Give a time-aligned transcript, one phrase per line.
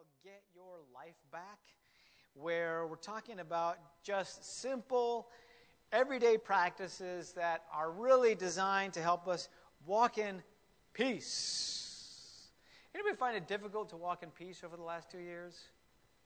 [0.00, 1.58] called Get Your Life Back,
[2.32, 5.28] where we're talking about just simple,
[5.92, 9.50] everyday practices that are really designed to help us
[9.84, 10.42] walk in
[10.94, 12.48] peace.
[12.94, 15.58] Anybody find it difficult to walk in peace over the last two years?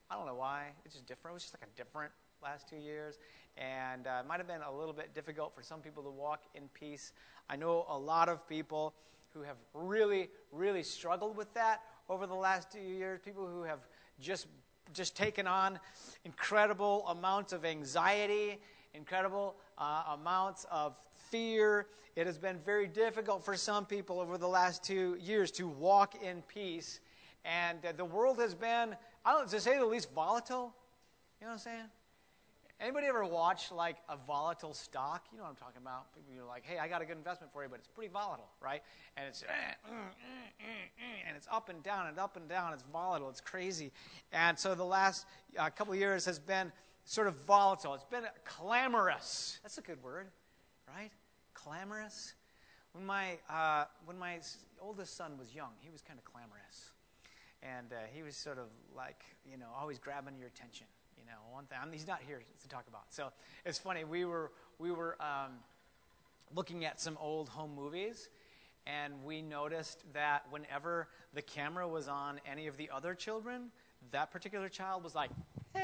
[0.09, 0.67] I don't know why.
[0.85, 1.33] It's just different.
[1.33, 3.19] It was just like a different last two years.
[3.57, 6.43] And uh, it might have been a little bit difficult for some people to walk
[6.53, 7.11] in peace.
[7.49, 8.93] I know a lot of people
[9.33, 13.19] who have really, really struggled with that over the last two years.
[13.23, 13.79] People who have
[14.19, 14.47] just
[14.93, 15.79] just taken on
[16.25, 18.59] incredible amounts of anxiety,
[18.93, 21.87] incredible uh, amounts of fear.
[22.15, 26.15] It has been very difficult for some people over the last two years to walk
[26.23, 26.99] in peace.
[27.43, 28.95] And uh, the world has been,
[29.25, 30.73] I don't to say the least, volatile.
[31.41, 31.85] You know what I'm saying?
[32.79, 35.23] Anybody ever watch like a volatile stock?
[35.31, 36.13] You know what I'm talking about.
[36.13, 38.49] People are like, "Hey, I got a good investment for you, but it's pretty volatile,
[38.61, 38.83] right?"
[39.15, 42.73] And it's eh, mm, mm, and it's up and down and up and down.
[42.73, 43.29] It's volatile.
[43.29, 43.93] It's crazy.
[44.33, 45.25] And so the last
[45.57, 46.69] uh, couple years has been
[47.05, 47.93] sort of volatile.
[47.93, 49.59] It's been clamorous.
[49.63, 50.27] That's a good word,
[50.85, 51.11] right?
[51.53, 52.33] Clamorous.
[52.91, 54.41] When my uh, when my
[54.81, 56.91] oldest son was young, he was kind of clamorous,
[57.63, 60.87] and uh, he was sort of like you know always grabbing your attention
[61.25, 61.77] you know, one thing.
[61.81, 63.05] I mean, he's not here to talk about.
[63.09, 63.29] So
[63.65, 64.03] it's funny.
[64.03, 65.53] We were we were um,
[66.53, 68.29] looking at some old home movies,
[68.85, 73.71] and we noticed that whenever the camera was on any of the other children,
[74.11, 75.31] that particular child was like,
[75.73, 75.81] "Hey,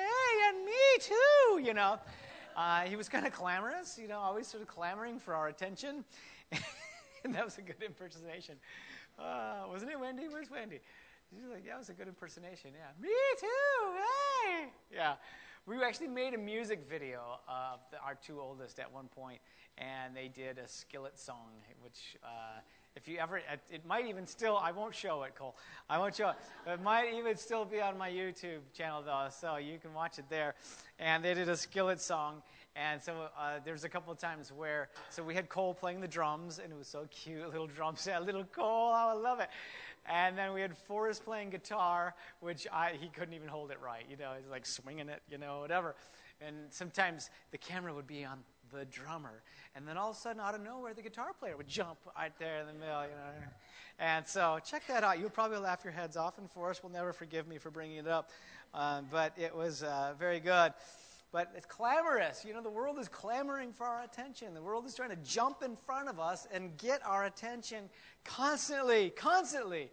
[0.49, 1.99] and me too," you know.
[2.55, 6.03] Uh, he was kind of clamorous, you know, always sort of clamoring for our attention.
[7.23, 8.55] and that was a good impersonation.
[9.17, 10.27] Uh, wasn't it, Wendy?
[10.27, 10.81] Where's Wendy?
[11.33, 12.71] She's like, it was a good impersonation.
[12.73, 13.47] Yeah, me too.
[14.45, 15.13] Hey, yeah.
[15.65, 19.39] We actually made a music video of the, our two oldest at one point,
[19.77, 21.49] and they did a skillet song,
[21.81, 22.17] which.
[22.23, 22.59] Uh,
[22.95, 23.37] if you ever,
[23.69, 25.55] it might even still, I won't show it, Cole.
[25.89, 26.35] I won't show it.
[26.67, 30.25] It might even still be on my YouTube channel, though, so you can watch it
[30.29, 30.55] there.
[30.99, 32.41] And they did a skillet song.
[32.75, 36.07] And so uh, there's a couple of times where, so we had Cole playing the
[36.07, 39.49] drums, and it was so cute, little drum set, little Cole, oh, I love it.
[40.09, 44.03] And then we had Forrest playing guitar, which I, he couldn't even hold it right.
[44.09, 45.95] You know, he's like swinging it, you know, whatever.
[46.45, 48.39] And sometimes the camera would be on
[48.73, 49.43] the drummer.
[49.75, 52.31] And then all of a sudden, out of nowhere, the guitar player would jump right
[52.39, 53.47] there in the middle, you know.
[53.99, 55.19] And so check that out.
[55.19, 58.07] You'll probably laugh your heads off, and Forrest will never forgive me for bringing it
[58.07, 58.31] up.
[58.73, 60.73] Um, but it was uh, very good.
[61.31, 62.43] But it's clamorous.
[62.45, 64.53] You know, the world is clamoring for our attention.
[64.53, 67.89] The world is trying to jump in front of us and get our attention
[68.25, 69.89] constantly, constantly.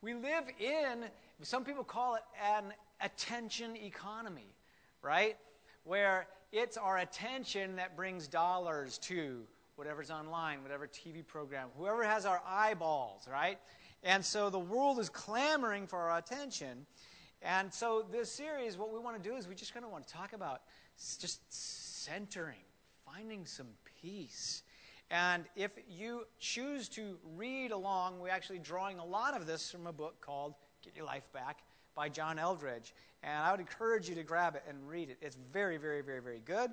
[0.00, 1.06] We live in,
[1.42, 2.22] some people call it
[2.56, 4.54] an attention economy,
[5.02, 5.36] right?
[5.82, 9.40] Where it's our attention that brings dollars to
[9.74, 13.58] whatever's online, whatever TV program, whoever has our eyeballs, right?
[14.02, 16.86] And so the world is clamoring for our attention.
[17.42, 20.06] And so, this series, what we want to do is we just kind of want
[20.06, 20.62] to talk about
[20.96, 21.40] just
[22.04, 22.64] centering,
[23.04, 23.68] finding some
[24.00, 24.62] peace.
[25.10, 29.86] And if you choose to read along, we're actually drawing a lot of this from
[29.86, 31.58] a book called Get Your Life Back
[31.94, 32.92] by John Eldredge.
[33.22, 35.18] And I would encourage you to grab it and read it.
[35.20, 36.72] It's very, very, very, very good.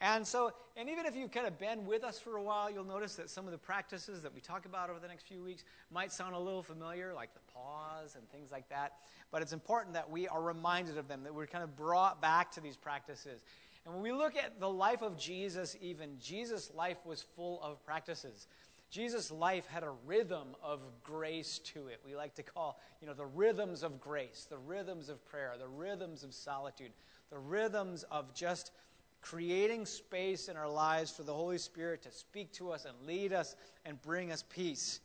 [0.00, 2.84] And so, and even if you've kind of been with us for a while, you'll
[2.84, 5.64] notice that some of the practices that we talk about over the next few weeks
[5.90, 8.94] might sound a little familiar, like the pause and things like that.
[9.30, 12.50] But it's important that we are reminded of them, that we're kind of brought back
[12.52, 13.44] to these practices.
[13.84, 17.84] And when we look at the life of Jesus, even, Jesus' life was full of
[17.84, 18.48] practices.
[18.90, 22.00] Jesus' life had a rhythm of grace to it.
[22.04, 25.68] We like to call, you know, the rhythms of grace, the rhythms of prayer, the
[25.68, 26.92] rhythms of solitude,
[27.30, 28.70] the rhythms of just
[29.24, 33.32] creating space in our lives for the Holy Spirit to speak to us and lead
[33.32, 35.00] us and bring us peace.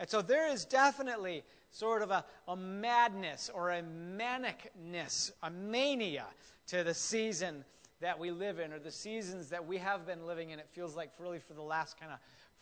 [0.00, 6.24] And so there is definitely sort of a, a madness or a manicness, a mania
[6.68, 7.62] to the season
[8.00, 10.58] that we live in or the seasons that we have been living in.
[10.58, 12.18] It feels like really for the last kind of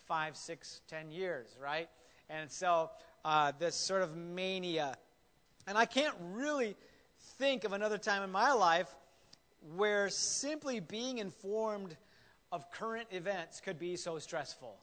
[0.09, 1.89] five, six, ten years, right?
[2.29, 2.91] And so
[3.25, 4.97] uh, this sort of mania.
[5.69, 6.75] And I can't really
[7.39, 8.93] think of another time in my life
[9.77, 11.97] where simply being informed
[12.53, 14.77] of current events could be so stressful,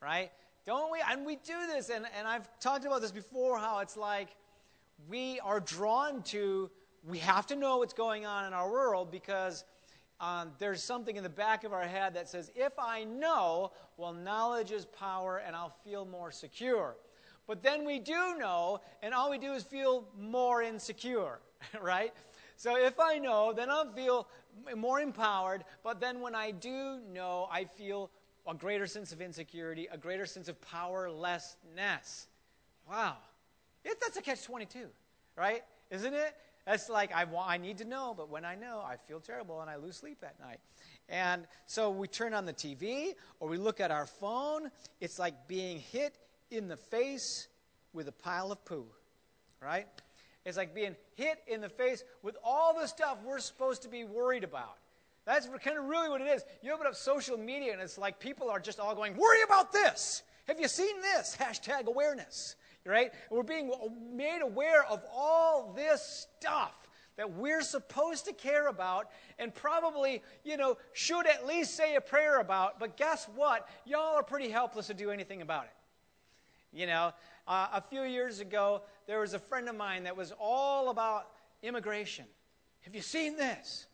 [0.00, 0.30] right?
[0.66, 0.98] Don't we?
[1.10, 4.34] And we do this, and, and I've talked about this before how it's like
[5.08, 6.70] we are drawn to,
[7.06, 9.64] we have to know what's going on in our world because
[10.20, 14.12] um, there's something in the back of our head that says, if I know, well,
[14.12, 16.96] knowledge is power and I'll feel more secure.
[17.46, 21.40] But then we do know, and all we do is feel more insecure,
[21.82, 22.12] right?
[22.56, 24.28] So if I know, then I'll feel
[24.76, 25.64] more empowered.
[25.82, 28.10] But then when I do know, I feel
[28.46, 32.28] a greater sense of insecurity, a greater sense of powerlessness.
[32.88, 33.16] Wow.
[33.84, 34.86] It, that's a catch 22,
[35.36, 35.62] right?
[35.90, 36.36] isn't it?
[36.66, 39.60] That's like, I, want, I need to know, but when I know, I feel terrible
[39.60, 40.60] and I lose sleep at night.
[41.08, 44.70] And so we turn on the TV or we look at our phone.
[45.00, 46.18] It's like being hit
[46.50, 47.48] in the face
[47.92, 48.86] with a pile of poo,
[49.60, 49.86] right?
[50.44, 54.04] It's like being hit in the face with all the stuff we're supposed to be
[54.04, 54.76] worried about.
[55.24, 56.44] That's kind of really what it is.
[56.62, 59.72] You open up social media and it's like people are just all going, worry about
[59.72, 60.22] this.
[60.46, 61.34] Have you seen this?
[61.40, 63.10] Hashtag awareness, right?
[63.30, 63.72] We're being
[64.12, 66.74] made aware of all this stuff
[67.16, 69.08] that we're supposed to care about
[69.38, 72.78] and probably, you know, should at least say a prayer about.
[72.78, 73.66] But guess what?
[73.86, 75.70] Y'all are pretty helpless to do anything about it.
[76.74, 77.12] You know,
[77.46, 81.28] uh, a few years ago, there was a friend of mine that was all about
[81.62, 82.24] immigration.
[82.80, 83.86] Have you seen this?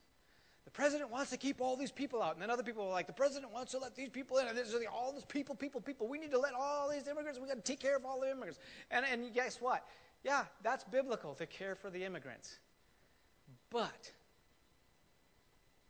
[0.65, 2.35] The president wants to keep all these people out.
[2.35, 4.47] And then other people were like, the president wants to let these people in.
[4.47, 6.09] And there's all these people, people, people.
[6.09, 8.31] We need to let all these immigrants, we got to take care of all the
[8.31, 8.59] immigrants.
[8.91, 9.87] And, and guess what?
[10.23, 12.59] Yeah, that's biblical to care for the immigrants.
[13.71, 14.13] But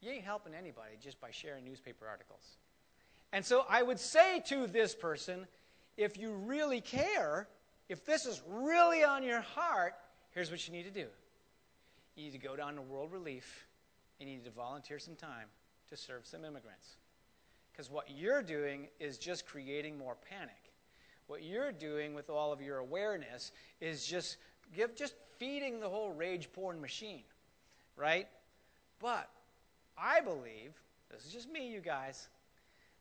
[0.00, 2.56] you ain't helping anybody just by sharing newspaper articles.
[3.32, 5.46] And so I would say to this person,
[6.00, 7.46] if you really care,
[7.88, 9.92] if this is really on your heart,
[10.30, 11.06] here's what you need to do.
[12.16, 13.66] You need to go down to World Relief
[14.18, 15.46] and you need to volunteer some time
[15.90, 16.96] to serve some immigrants.
[17.70, 20.72] Because what you're doing is just creating more panic.
[21.26, 24.38] What you're doing with all of your awareness is just
[24.74, 27.24] give just feeding the whole rage porn machine.
[27.96, 28.26] Right?
[29.00, 29.28] But
[29.98, 30.72] I believe,
[31.10, 32.28] this is just me, you guys,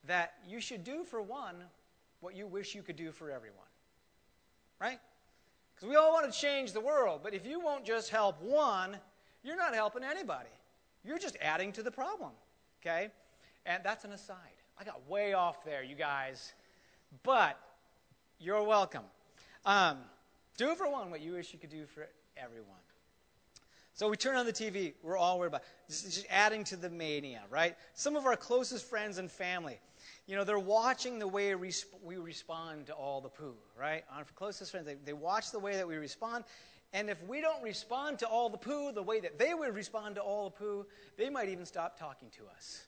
[0.06, 1.56] that you should do for one
[2.22, 3.60] what you wish you could do for everyone.
[4.80, 5.00] Right?
[5.76, 8.98] Because we all want to change the world, but if you won't just help one,
[9.44, 10.50] you're not helping anybody.
[11.04, 12.32] You're just adding to the problem.
[12.82, 13.10] Okay?
[13.66, 14.38] And that's an aside.
[14.80, 16.54] I got way off there, you guys.
[17.24, 17.60] But
[18.40, 19.04] you're welcome.
[19.66, 19.98] Um,
[20.58, 22.08] do for one what you wish you could do for
[22.38, 22.76] everyone.
[23.94, 24.94] So we turn on the TV.
[25.04, 27.76] We're all worried about just, just adding to the mania, right?
[27.94, 29.80] Some of our closest friends and family,
[30.30, 31.74] you know, they're watching the way we
[32.18, 34.04] respond to all the poo, right?
[34.16, 36.44] Our closest friends, they, they watch the way that we respond,
[36.94, 40.16] and if we don't respond to all the poo the way that they would respond
[40.16, 40.86] to all the poo,
[41.18, 42.84] they might even stop talking to us,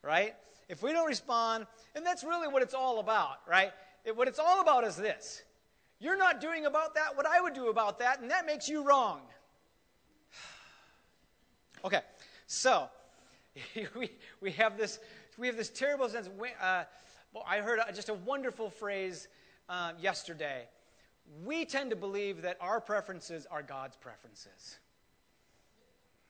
[0.00, 0.36] right?
[0.68, 1.66] If we don't respond,
[1.96, 3.72] and that's really what it's all about, right?
[4.04, 5.42] It, what it's all about is this
[5.98, 8.86] you're not doing about that what I would do about that, and that makes you
[8.86, 9.22] wrong.
[11.84, 12.02] okay,
[12.46, 12.88] so
[13.96, 14.10] we,
[14.40, 14.98] we, have this,
[15.38, 16.28] we have this terrible sense.
[16.28, 16.84] Uh,
[17.32, 19.28] well, I heard just a wonderful phrase
[19.68, 20.66] uh, yesterday
[21.44, 24.78] we tend to believe that our preferences are God's preferences.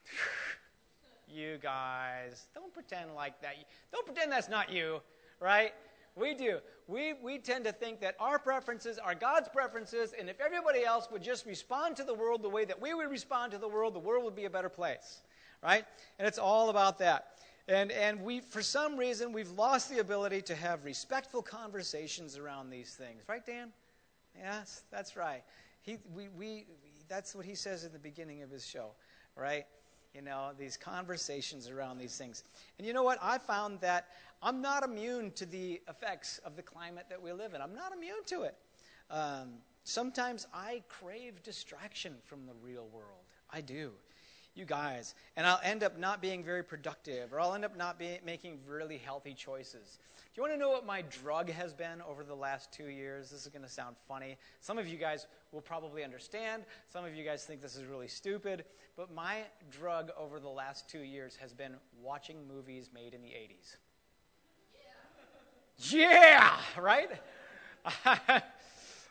[1.29, 3.55] you guys, don't pretend like that.
[3.93, 5.01] Don't pretend that's not you,
[5.41, 5.73] right?
[6.15, 6.59] We do.
[6.89, 11.09] We, we tend to think that our preferences are God's preferences, and if everybody else
[11.13, 13.95] would just respond to the world the way that we would respond to the world,
[13.95, 15.21] the world would be a better place,
[15.63, 15.85] right?
[16.19, 17.33] And it's all about that.
[17.69, 22.71] And, and we, for some reason, we've lost the ability to have respectful conversations around
[22.71, 23.73] these things, right, Dan?
[24.39, 25.43] Yes, that's right.
[25.83, 26.67] He, we, we,
[27.09, 28.91] that's what he says in the beginning of his show,
[29.35, 29.67] right?
[30.15, 32.45] You know, these conversations around these things.
[32.79, 33.19] And you know what?
[33.21, 34.09] I found that
[34.43, 37.61] I'm not immune to the effects of the climate that we live in.
[37.61, 38.55] I'm not immune to it.
[39.11, 39.55] Um,
[39.85, 43.25] sometimes I crave distraction from the real world.
[43.51, 43.93] I do.
[44.57, 45.15] You guys.
[45.37, 48.59] And I'll end up not being very productive, or I'll end up not be, making
[48.67, 49.99] really healthy choices.
[50.17, 53.31] Do you want to know what my drug has been over the last two years?
[53.31, 54.39] This is going to sound funny.
[54.61, 56.65] Some of you guys will probably understand.
[56.91, 58.65] Some of you guys think this is really stupid.
[58.97, 63.29] But my drug over the last two years has been watching movies made in the
[63.29, 63.77] 80s.
[65.79, 67.11] Yeah, yeah right?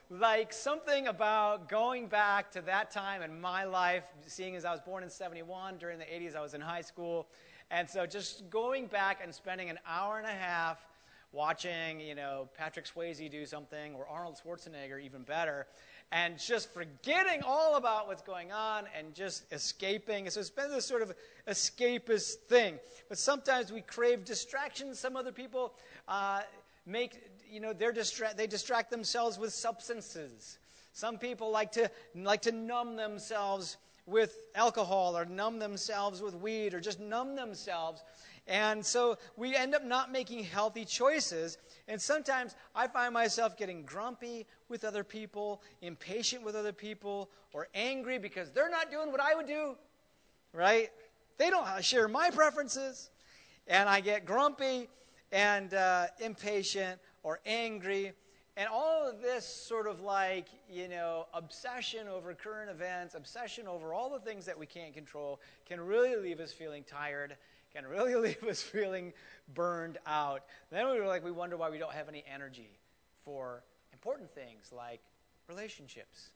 [0.10, 4.82] like something about going back to that time in my life, seeing as I was
[4.82, 7.28] born in 71, during the 80s, I was in high school.
[7.72, 10.86] And so just going back and spending an hour and a half
[11.32, 15.68] watching, you know, Patrick Swayze do something or Arnold Schwarzenegger, even better,
[16.12, 20.30] and just forgetting all about what's going on and just escaping.
[20.30, 21.14] So it's been this sort of
[21.48, 22.80] escapist thing.
[23.10, 25.00] But sometimes we crave distractions.
[25.00, 25.74] Some other people
[26.08, 26.42] uh,
[26.86, 27.22] make,
[27.52, 30.60] you know, they're distra- they distract themselves with substances.
[30.94, 36.74] Some people like to like to numb themselves with alcohol or numb themselves with weed
[36.74, 38.04] or just numb themselves
[38.48, 41.58] and so we end up not making healthy choices.
[41.88, 47.68] And sometimes I find myself getting grumpy with other people, impatient with other people, or
[47.74, 49.76] angry because they're not doing what I would do,
[50.54, 50.92] right?
[51.38, 53.10] They don't share my preferences.
[53.68, 54.90] And I get grumpy
[55.32, 58.14] and uh, impatient or angry.
[58.56, 63.94] and all of this sort of like, you know, obsession over current events, obsession over
[63.94, 67.36] all the things that we can't control can really leave us feeling tired,
[67.74, 69.12] can really leave us feeling
[69.56, 70.44] burned out.
[70.72, 72.78] Then we were like we wonder why we don't have any energy
[73.26, 75.02] for important things like
[75.50, 76.30] relationships.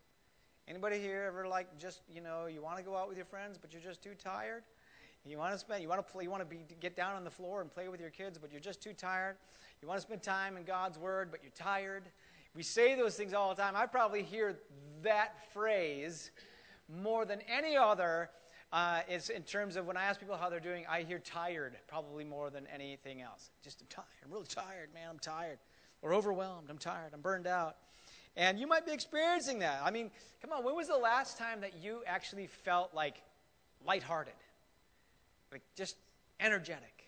[0.67, 3.58] Anybody here ever like just, you know, you want to go out with your friends
[3.62, 4.63] but you're just too tired?
[5.25, 7.23] You want to spend you want to play you want to be get down on
[7.23, 9.35] the floor and play with your kids but you're just too tired?
[9.81, 12.03] You want to spend time in God's Word, but you're tired.
[12.55, 13.75] We say those things all the time.
[13.75, 14.59] I probably hear
[15.03, 16.31] that phrase
[16.88, 18.29] more than any other.
[18.71, 21.75] Uh, is in terms of when I ask people how they're doing, I hear tired
[21.88, 23.49] probably more than anything else.
[23.63, 24.05] Just I'm tired.
[24.23, 25.07] I'm really tired, man.
[25.09, 25.57] I'm tired.
[26.03, 26.69] Or overwhelmed.
[26.69, 27.11] I'm tired.
[27.15, 27.77] I'm burned out.
[28.35, 29.81] And you might be experiencing that.
[29.83, 33.23] I mean, come on, when was the last time that you actually felt like
[33.83, 34.35] lighthearted?
[35.51, 35.98] Like just
[36.39, 37.06] energetic?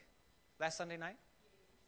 [0.60, 1.18] Last Sunday night?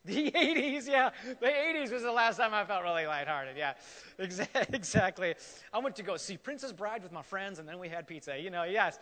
[0.06, 1.12] The 80s, yeah.
[1.40, 3.74] The 80s was the last time I felt really lighthearted, yeah.
[4.74, 5.34] Exactly.
[5.72, 8.38] I went to go see Princess Bride with my friends, and then we had pizza.
[8.38, 9.00] You know, yes.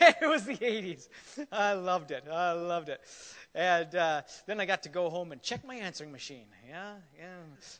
[0.00, 1.08] it was the 80s.
[1.52, 2.24] I loved it.
[2.28, 3.00] I loved it.
[3.54, 6.46] And uh, then I got to go home and check my answering machine.
[6.68, 7.26] Yeah, yeah.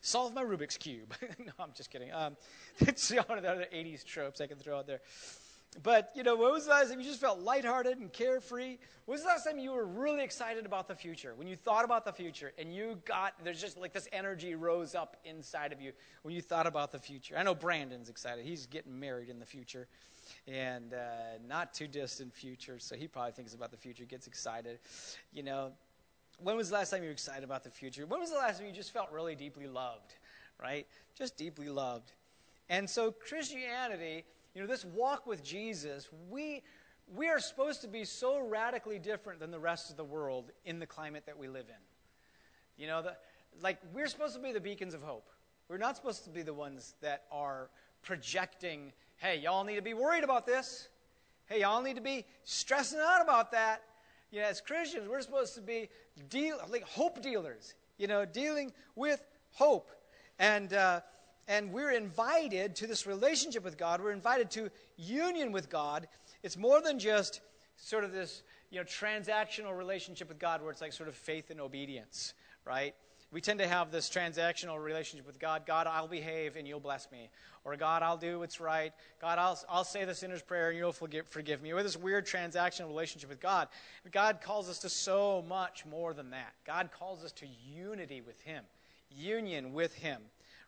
[0.01, 1.15] Solve my Rubik's Cube.
[1.39, 2.13] no, I'm just kidding.
[2.13, 2.37] Um,
[2.79, 5.01] it's one of the other 80s tropes I can throw out there.
[5.83, 8.77] But, you know, when was the last time you just felt lighthearted and carefree?
[9.07, 11.35] When was the last time you were really excited about the future?
[11.35, 14.95] When you thought about the future and you got, there's just like this energy rose
[14.95, 17.37] up inside of you when you thought about the future.
[17.39, 18.45] I know Brandon's excited.
[18.45, 19.89] He's getting married in the future
[20.47, 24.79] and uh, not too distant future, so he probably thinks about the future, gets excited.
[25.33, 25.73] You know,
[26.39, 28.05] when was the last time you were excited about the future?
[28.05, 30.15] When was the last time you just felt really deeply loved,
[30.61, 30.87] right?
[31.17, 32.13] Just deeply loved.
[32.69, 36.63] And so Christianity you know, this walk with Jesus, we,
[37.15, 40.79] we are supposed to be so radically different than the rest of the world in
[40.79, 42.83] the climate that we live in.
[42.83, 43.17] You know, the,
[43.61, 45.29] like we're supposed to be the beacons of hope.
[45.69, 47.71] We're not supposed to be the ones that are
[48.03, 50.89] projecting, hey, y'all need to be worried about this.
[51.47, 53.83] Hey, y'all need to be stressing out about that.
[54.31, 55.89] You know, as Christians, we're supposed to be
[56.29, 59.91] deal, like hope dealers, you know, dealing with hope.
[60.39, 61.01] And, uh,
[61.53, 64.01] and we're invited to this relationship with God.
[64.01, 66.09] We're invited to union with God.
[66.43, 67.43] It's more than just
[67.77, 71.51] sort of this, you know, transactional relationship with God where it's like sort of faith
[71.51, 72.33] and obedience,
[72.65, 72.95] right?
[73.33, 75.65] We tend to have this transactional relationship with God.
[75.67, 77.29] God, I'll behave and you'll bless me.
[77.67, 78.95] Or God, I'll do what's right.
[79.21, 81.75] God, I'll, I'll say the sinner's prayer and you'll forgive, forgive me.
[81.75, 83.69] We're this weird transactional relationship with God.
[84.11, 86.55] God calls us to so much more than that.
[86.67, 88.65] God calls us to unity with Him,
[89.11, 90.23] union with Him,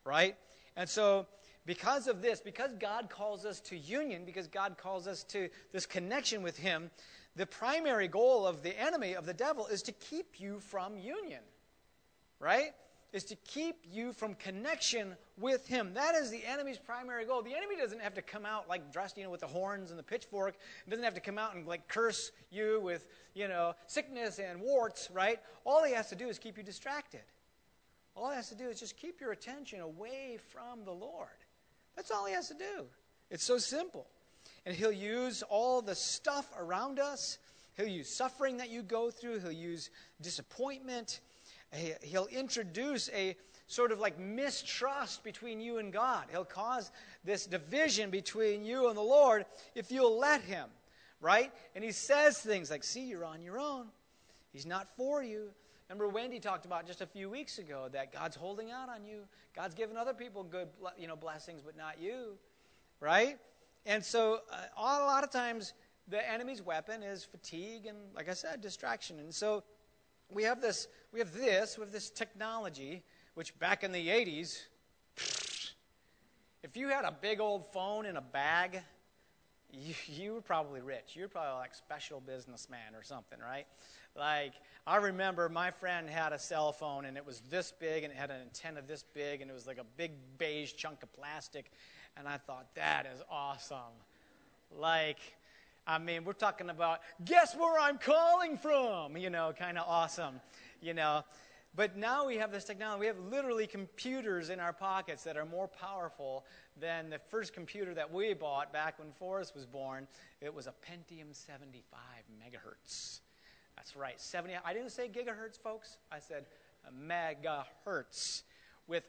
[0.05, 0.37] right?
[0.77, 1.27] And so,
[1.67, 5.87] because of this, because God calls us to union, because God calls us to this
[5.87, 6.91] connection with Him,
[7.37, 11.41] the primary goal of the enemy, of the devil, is to keep you from union.
[12.39, 12.73] Right?
[13.13, 15.95] Is to keep you from connection with Him.
[15.95, 17.43] That is the enemy's primary goal.
[17.43, 19.99] The enemy doesn't have to come out like dressed, you know, with the horns and
[19.99, 20.57] the pitchfork.
[20.89, 25.09] Doesn't have to come out and like curse you with, you know, sickness and warts,
[25.13, 25.39] right?
[25.65, 27.23] All he has to do is keep you distracted.
[28.17, 31.29] All he has to do is just keep your attention away from the Lord.
[31.97, 32.87] That's all he has to do.
[33.31, 34.07] It's so simple.
[34.67, 37.39] And he'll use all the stuff around us.
[37.77, 39.41] He'll use suffering that you go through.
[39.41, 39.91] He'll use
[40.21, 41.21] disappointment.
[42.03, 46.27] He'll introduce a sort of like mistrust between you and God.
[46.31, 46.93] He'll cause
[47.25, 49.45] this division between you and the Lord
[49.75, 50.69] if you'll let him,
[51.21, 51.51] right?
[51.75, 53.87] And he says things like, See, you're on your own.
[54.53, 55.51] He's not for you.
[55.89, 59.21] Remember, Wendy talked about just a few weeks ago that God's holding out on you.
[59.55, 62.39] God's given other people good, you know, blessings, but not you,
[63.01, 63.39] right?
[63.85, 65.75] And so, uh, a lot of times,
[66.09, 69.21] the enemy's weapon is fatigue and, like I said, distraction.
[69.21, 69.63] And so,
[70.31, 73.03] we have this, we have this, we have this technology,
[73.35, 74.63] which back in the '80s,
[76.63, 78.81] if you had a big old phone in a bag,
[79.71, 81.15] you, you were probably rich.
[81.15, 83.67] You were probably like special businessman or something, right?
[84.17, 84.53] Like,
[84.87, 88.17] I remember my friend had a cell phone and it was this big and it
[88.17, 91.71] had an antenna this big and it was like a big beige chunk of plastic.
[92.17, 93.79] And I thought, that is awesome.
[94.71, 95.19] Like,
[95.87, 99.17] I mean, we're talking about, guess where I'm calling from?
[99.17, 100.41] You know, kind of awesome,
[100.81, 101.25] you know.
[101.77, 103.01] But now we have this technology.
[103.01, 106.45] We have literally computers in our pockets that are more powerful
[106.81, 110.07] than the first computer that we bought back when Forrest was born.
[110.41, 112.01] It was a Pentium 75
[112.41, 113.21] megahertz.
[113.77, 114.57] That's right, 70.
[114.65, 115.99] I didn't say gigahertz, folks.
[116.11, 116.45] I said
[117.09, 118.43] megahertz
[118.87, 119.05] with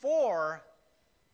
[0.00, 0.62] four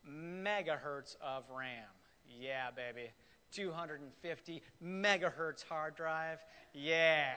[0.09, 1.89] megahertz of RAM.
[2.29, 3.11] Yeah, baby.
[3.53, 6.39] 250 megahertz hard drive.
[6.73, 7.35] Yeah,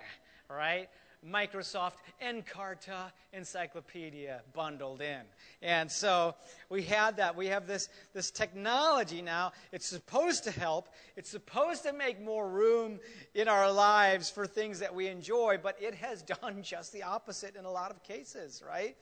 [0.49, 0.89] right?
[1.25, 5.21] Microsoft Encarta encyclopedia bundled in.
[5.61, 6.35] And so
[6.69, 7.35] we had that.
[7.35, 9.51] We have this, this technology now.
[9.71, 12.99] It's supposed to help, it's supposed to make more room
[13.33, 17.55] in our lives for things that we enjoy, but it has done just the opposite
[17.55, 18.95] in a lot of cases, right?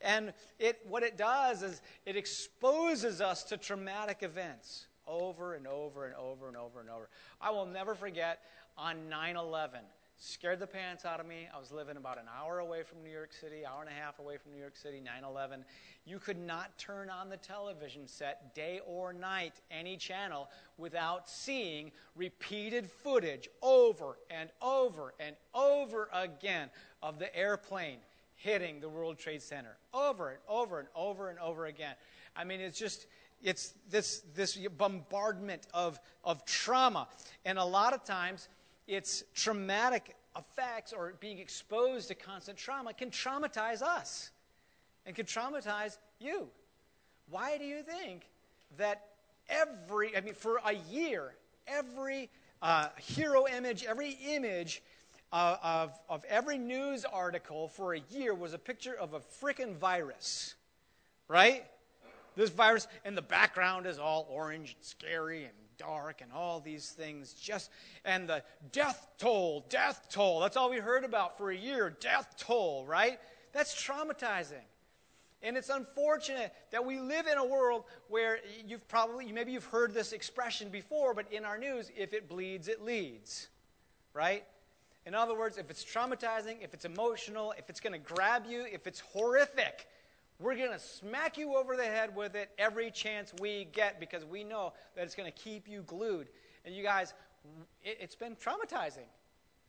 [0.00, 6.06] And it, what it does is it exposes us to traumatic events over and over
[6.06, 7.08] and over and over and over.
[7.40, 8.40] I will never forget
[8.76, 9.80] on 9 11
[10.16, 11.48] scared the pants out of me.
[11.54, 14.18] I was living about an hour away from New York City, hour and a half
[14.18, 15.64] away from New York City, 9 11.
[16.06, 21.92] You could not turn on the television set day or night, any channel, without seeing
[22.14, 26.70] repeated footage over and over and over again
[27.02, 27.98] of the airplane
[28.36, 31.94] hitting the World Trade Center over and over and over and over again.
[32.36, 33.06] I mean, it's just,
[33.42, 37.08] it's this, this bombardment of, of trauma.
[37.44, 38.48] And a lot of times,
[38.86, 44.30] its traumatic effects or being exposed to constant trauma can traumatize us
[45.06, 46.48] and can traumatize you.
[47.30, 48.28] Why do you think
[48.76, 49.06] that
[49.48, 51.34] every, I mean, for a year,
[51.66, 52.30] every
[52.62, 54.82] uh, hero image, every image
[55.32, 59.74] uh, of, of every news article for a year was a picture of a freaking
[59.76, 60.54] virus,
[61.28, 61.64] right?
[62.36, 66.90] This virus, and the background is all orange and scary and dark and all these
[66.90, 67.70] things just
[68.04, 70.40] and the death toll death toll.
[70.40, 73.18] That's all we heard about for a year death toll right?
[73.52, 74.64] That's traumatizing.
[75.42, 79.92] And it's unfortunate that we live in a world where you've probably maybe you've heard
[79.94, 83.48] this expression before but in our news if it bleeds it leads
[84.12, 84.44] right?
[85.06, 88.64] In other words if it's traumatizing if it's emotional if it's going to grab you
[88.70, 89.86] if it's horrific
[90.40, 94.24] we're going to smack you over the head with it every chance we get because
[94.24, 96.28] we know that it's going to keep you glued.
[96.64, 97.14] And you guys,
[97.82, 99.06] it, has been traumatizing.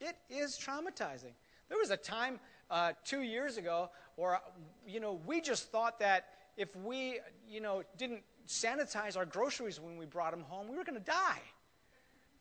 [0.01, 1.33] It is traumatizing.
[1.69, 2.39] There was a time
[2.71, 4.39] uh, two years ago where,
[4.87, 9.97] you know, we just thought that if we, you know, didn't sanitize our groceries when
[9.97, 11.41] we brought them home, we were going to die.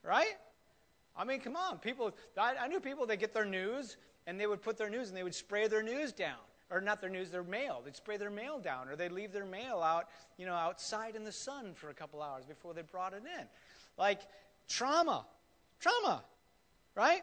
[0.02, 0.36] Right?
[1.16, 1.78] I mean, come on.
[1.78, 5.08] People, I, I knew people that get their news and they would put their news
[5.08, 6.38] and they would spray their news down
[6.74, 7.80] or not their news, their mail.
[7.84, 11.24] They'd spray their mail down, or they'd leave their mail out, you know, outside in
[11.24, 13.46] the sun for a couple hours before they brought it in.
[13.96, 14.22] Like
[14.68, 15.24] trauma,
[15.78, 16.24] trauma,
[16.96, 17.22] right?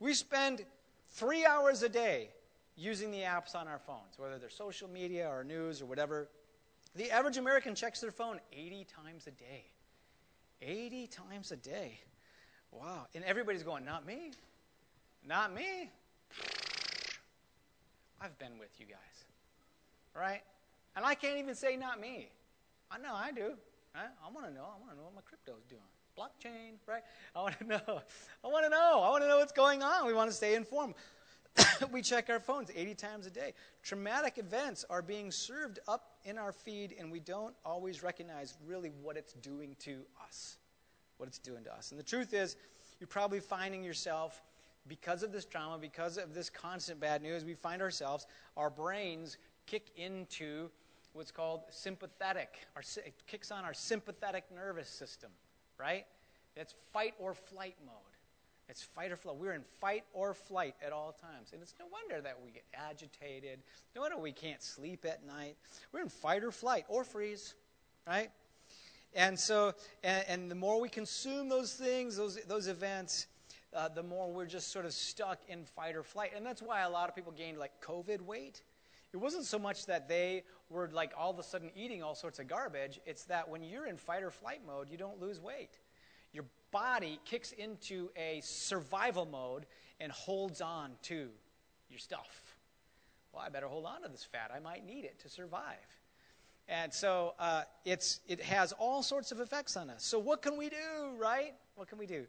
[0.00, 0.64] We spend
[1.10, 2.30] three hours a day
[2.74, 6.28] using the apps on our phones, whether they're social media or news or whatever.
[6.94, 9.66] The average American checks their phone 80 times a day.
[10.62, 12.00] 80 times a day.
[12.72, 13.06] Wow.
[13.14, 14.32] And everybody's going, not me.
[15.26, 15.90] Not me.
[18.20, 19.24] I've been with you guys.
[20.14, 20.42] Right?
[20.96, 22.30] And I can't even say not me.
[22.90, 23.54] I know I do.
[23.94, 24.08] Right?
[24.24, 24.64] I want to know.
[24.64, 25.82] I want to know what my crypto's doing.
[26.18, 27.02] Blockchain, right?
[27.34, 28.00] I want to know.
[28.44, 29.02] I want to know.
[29.02, 30.06] I want to know what's going on.
[30.06, 30.94] We want to stay informed.
[31.92, 33.52] we check our phones 80 times a day.
[33.82, 38.90] Traumatic events are being served up in our feed, and we don't always recognize really
[39.02, 40.56] what it's doing to us.
[41.18, 41.90] What it's doing to us.
[41.90, 42.56] And the truth is,
[43.00, 44.42] you're probably finding yourself
[44.88, 49.38] because of this trauma, because of this constant bad news, we find ourselves, our brains
[49.66, 50.70] kick into
[51.12, 52.66] what's called sympathetic.
[52.76, 55.30] Our, it kicks on our sympathetic nervous system,
[55.78, 56.04] right?
[56.56, 57.94] It's fight or flight mode.
[58.68, 59.36] It's fight or flight.
[59.36, 61.50] We're in fight or flight at all times.
[61.52, 63.60] And it's no wonder that we get agitated.
[63.94, 65.56] No wonder we can't sleep at night.
[65.92, 67.54] We're in fight or flight or freeze,
[68.06, 68.30] right?
[69.14, 69.72] And so,
[70.02, 73.28] and, and the more we consume those things, those, those events,
[73.76, 76.32] uh, the more we're just sort of stuck in fight or flight.
[76.34, 78.62] And that's why a lot of people gained like COVID weight.
[79.12, 82.38] It wasn't so much that they were like all of a sudden eating all sorts
[82.38, 85.78] of garbage, it's that when you're in fight or flight mode, you don't lose weight.
[86.32, 89.66] Your body kicks into a survival mode
[90.00, 91.28] and holds on to
[91.88, 92.56] your stuff.
[93.32, 94.50] Well, I better hold on to this fat.
[94.54, 95.76] I might need it to survive.
[96.68, 100.04] And so uh, it's, it has all sorts of effects on us.
[100.04, 101.54] So, what can we do, right?
[101.76, 102.26] What can we do?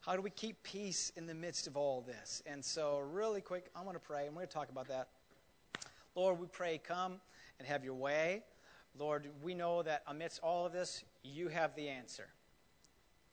[0.00, 2.42] How do we keep peace in the midst of all this?
[2.46, 5.08] And so, really quick, I'm going to pray, and we're going to talk about that.
[6.14, 7.20] Lord, we pray, come
[7.58, 8.42] and have your way.
[8.98, 12.28] Lord, we know that amidst all of this, you have the answer.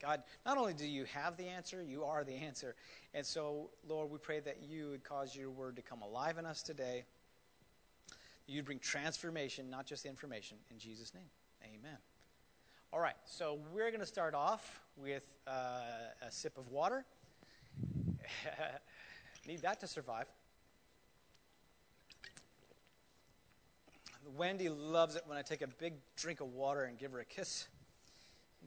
[0.00, 2.76] God, not only do you have the answer, you are the answer.
[3.14, 6.46] And so, Lord, we pray that you would cause your word to come alive in
[6.46, 7.04] us today.
[8.46, 10.58] You'd bring transformation, not just information.
[10.70, 11.24] In Jesus' name,
[11.64, 11.98] amen.
[12.90, 15.80] All right, so we're going to start off with uh,
[16.26, 17.04] a sip of water.
[19.46, 20.24] Need that to survive.
[24.38, 27.26] Wendy loves it when I take a big drink of water and give her a
[27.26, 27.68] kiss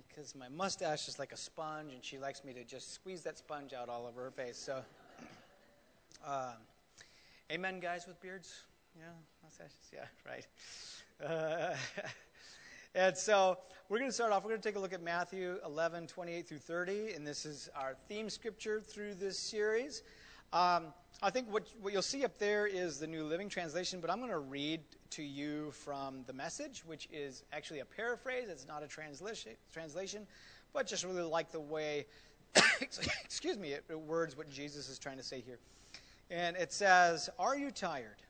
[0.08, 3.40] because my mustache is like a sponge and she likes me to just squeeze that
[3.40, 4.58] sponge out all over her face.
[4.58, 4.84] So,
[6.24, 6.52] uh,
[7.52, 8.62] Amen, guys with beards?
[8.96, 9.04] Yeah,
[9.44, 9.90] mustaches?
[9.92, 10.46] Yeah, right.
[11.22, 11.76] Uh,
[12.94, 13.58] and so
[13.90, 14.44] we're going to start off.
[14.44, 17.70] We're going to take a look at Matthew 11, 28 through 30, and this is
[17.76, 20.04] our theme scripture through this series.
[20.54, 20.88] Um,
[21.24, 24.20] I think what, what you'll see up there is the New Living Translation, but I'm
[24.20, 28.50] going to read to you from the message, which is actually a paraphrase.
[28.50, 30.28] It's not a translation, translation
[30.74, 32.06] but just really like the way,
[32.82, 35.60] excuse me, it, it words what Jesus is trying to say here.
[36.30, 38.22] And it says, Are you tired,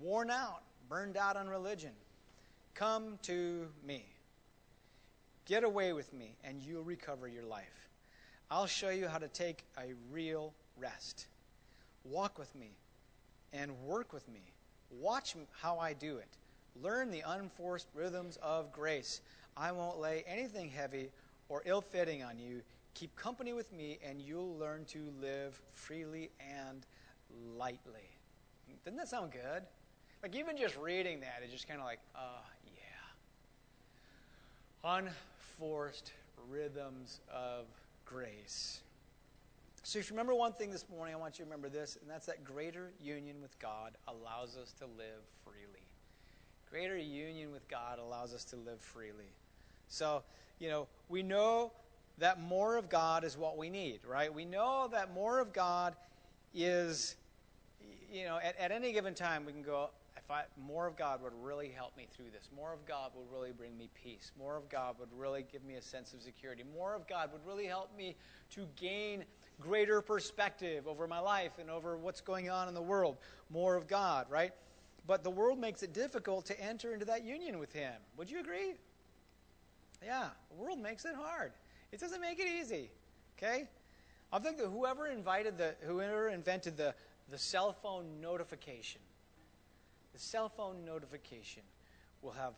[0.00, 1.92] worn out, burned out on religion?
[2.74, 4.04] Come to me.
[5.46, 7.88] Get away with me, and you'll recover your life.
[8.50, 11.26] I'll show you how to take a real rest.
[12.04, 12.72] Walk with me
[13.52, 14.40] and work with me.
[14.90, 16.36] Watch how I do it.
[16.82, 19.20] Learn the unforced rhythms of grace.
[19.56, 21.10] I won't lay anything heavy
[21.48, 22.60] or ill fitting on you.
[22.94, 26.86] Keep company with me, and you'll learn to live freely and
[27.56, 28.10] lightly.
[28.84, 29.62] Doesn't that sound good?
[30.22, 32.40] Like, even just reading that, it's just kind of like, oh.
[34.84, 36.12] Unforced
[36.50, 37.64] rhythms of
[38.04, 38.80] grace.
[39.82, 42.10] So, if you remember one thing this morning, I want you to remember this, and
[42.10, 45.86] that's that greater union with God allows us to live freely.
[46.70, 49.30] Greater union with God allows us to live freely.
[49.88, 50.22] So,
[50.58, 51.72] you know, we know
[52.18, 54.32] that more of God is what we need, right?
[54.32, 55.94] We know that more of God
[56.54, 57.16] is,
[58.12, 59.90] you know, at, at any given time we can go,
[60.24, 62.48] if I, more of God would really help me through this.
[62.56, 64.32] More of God would really bring me peace.
[64.38, 66.64] More of God would really give me a sense of security.
[66.74, 68.16] More of God would really help me
[68.52, 69.24] to gain
[69.60, 73.18] greater perspective over my life and over what's going on in the world.
[73.50, 74.52] More of God, right?
[75.06, 77.92] But the world makes it difficult to enter into that union with Him.
[78.16, 78.74] Would you agree?
[80.02, 81.52] Yeah, the world makes it hard.
[81.92, 82.90] It doesn't make it easy.
[83.36, 83.68] Okay?
[84.32, 86.94] I think that whoever invited the whoever invented the,
[87.30, 89.00] the cell phone notification,
[90.14, 91.62] the cell phone notification
[92.22, 92.54] will have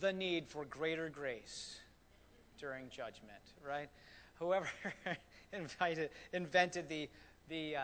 [0.00, 1.78] the need for greater grace
[2.58, 3.88] during judgment, right?
[4.38, 4.68] whoever
[5.52, 7.08] invited, invented the,
[7.48, 7.82] the, uh,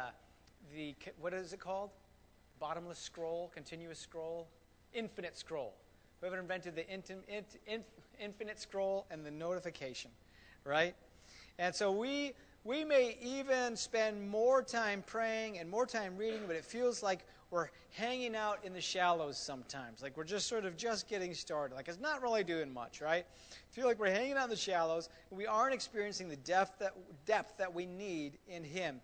[0.74, 1.90] the, what is it called?
[2.58, 4.46] Bottomless scroll, continuous scroll,
[4.92, 5.74] infinite scroll.
[6.20, 7.10] Whoever invented the int,
[7.66, 7.82] in,
[8.20, 10.10] infinite scroll and the notification,
[10.64, 10.94] right?
[11.58, 12.32] And so we,
[12.64, 17.20] we may even spend more time praying and more time reading, but it feels like
[17.50, 20.02] we're hanging out in the shallows sometimes.
[20.02, 21.74] Like we're just sort of just getting started.
[21.74, 23.26] Like it's not really doing much, right?
[23.70, 26.94] Feel like we're hanging out in the shallows and we aren't experiencing the depth that,
[27.26, 29.00] depth that we need in Him.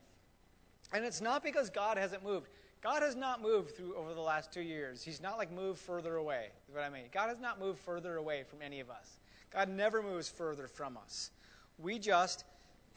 [0.92, 2.48] And it's not because God hasn't moved.
[2.80, 5.02] God has not moved through over the last two years.
[5.02, 7.06] He's not like moved further away, is what I mean.
[7.12, 9.18] God has not moved further away from any of us.
[9.52, 11.30] God never moves further from us.
[11.78, 12.44] We just,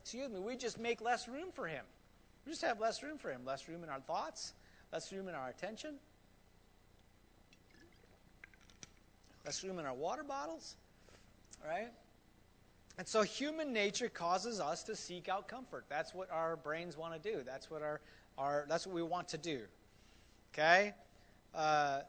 [0.00, 1.84] excuse me, we just make less room for Him.
[2.44, 4.54] We just have less room for Him, less room in our thoughts,
[4.92, 5.94] less room in our attention,
[9.44, 10.76] less room in our water bottles,
[11.66, 11.88] right?
[12.98, 15.84] And so human nature causes us to seek out comfort.
[15.88, 17.42] That's what our brains want to do.
[17.46, 18.00] That's what our,
[18.36, 19.60] our that's what we want to do.
[20.52, 20.94] Okay?
[21.54, 22.00] Uh,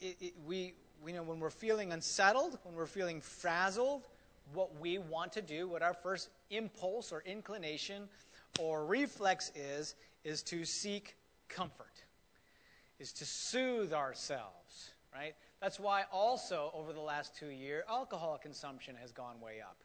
[0.00, 0.72] it, it, we,
[1.04, 4.08] we know when we're feeling unsettled, when we're feeling frazzled,
[4.54, 8.08] what we want to do, what our first impulse or inclination
[8.58, 11.14] or reflex is, is to seek
[11.50, 12.04] comfort,
[12.98, 15.34] is to soothe ourselves, right?
[15.60, 19.76] That's why also over the last two years, alcohol consumption has gone way up.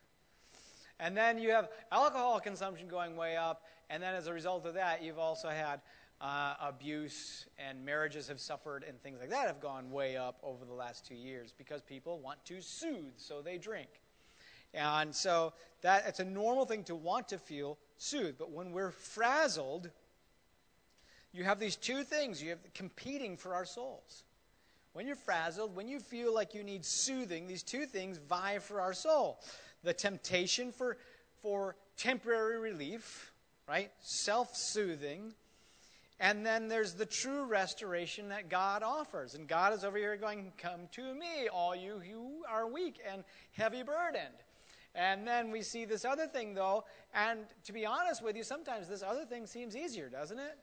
[0.99, 4.75] And then you have alcohol consumption going way up, and then as a result of
[4.75, 5.81] that, you've also had
[6.21, 10.63] uh, abuse and marriages have suffered and things like that have gone way up over
[10.63, 13.89] the last two years because people want to soothe, so they drink.
[14.73, 18.37] And so that it's a normal thing to want to feel soothed.
[18.37, 19.89] But when we're frazzled,
[21.35, 24.23] you have these two things you have competing for our souls.
[24.93, 28.79] When you're frazzled, when you feel like you need soothing, these two things vie for
[28.79, 29.41] our soul.
[29.83, 30.97] The temptation for,
[31.41, 33.33] for temporary relief,
[33.67, 33.91] right?
[33.99, 35.33] Self soothing.
[36.21, 39.35] And then there's the true restoration that God offers.
[39.35, 43.25] And God is over here going, Come to me, all you who are weak and
[43.51, 44.43] heavy burdened.
[44.95, 46.85] And then we see this other thing, though.
[47.13, 50.57] And to be honest with you, sometimes this other thing seems easier, doesn't it?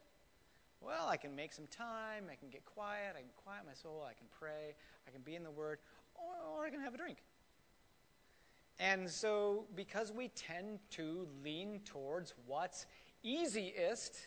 [0.85, 4.05] Well, I can make some time, I can get quiet, I can quiet my soul,
[4.05, 4.75] I can pray,
[5.07, 5.79] I can be in the Word,
[6.13, 7.19] or, or I can have a drink.
[8.79, 12.85] And so, because we tend to lean towards what's
[13.23, 14.17] easiest,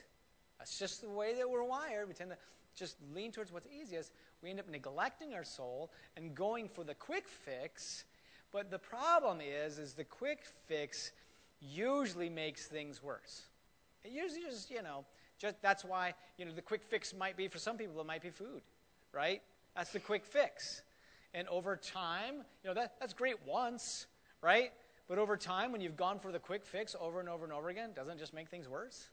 [0.59, 2.09] that's just the way that we're wired.
[2.09, 2.39] We tend to
[2.75, 4.13] just lean towards what's easiest.
[4.43, 8.05] We end up neglecting our soul and going for the quick fix.
[8.51, 11.13] But the problem is, is the quick fix
[11.61, 13.43] usually makes things worse.
[14.05, 15.05] It usually just, you know,
[15.39, 18.23] Just, that's why, you know, the quick fix might be, for some people, it might
[18.23, 18.63] be food,
[19.13, 19.43] right?
[19.75, 20.83] That's the quick fix.
[21.35, 24.07] And over time, you know, that, that's great once,
[24.41, 24.73] right?
[25.09, 27.69] But over time, when you've gone for the quick fix over and over and over
[27.69, 29.09] again, doesn't just make things worse?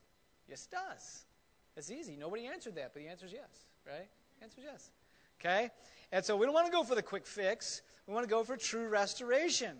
[0.48, 1.24] Yes, it does.
[1.76, 2.16] It's easy.
[2.16, 4.08] Nobody answered that, but the answer is yes, right?
[4.38, 4.90] The answer is yes.
[5.40, 5.70] Okay?
[6.12, 7.82] And so we don't want to go for the quick fix.
[8.06, 9.76] We want to go for true restoration.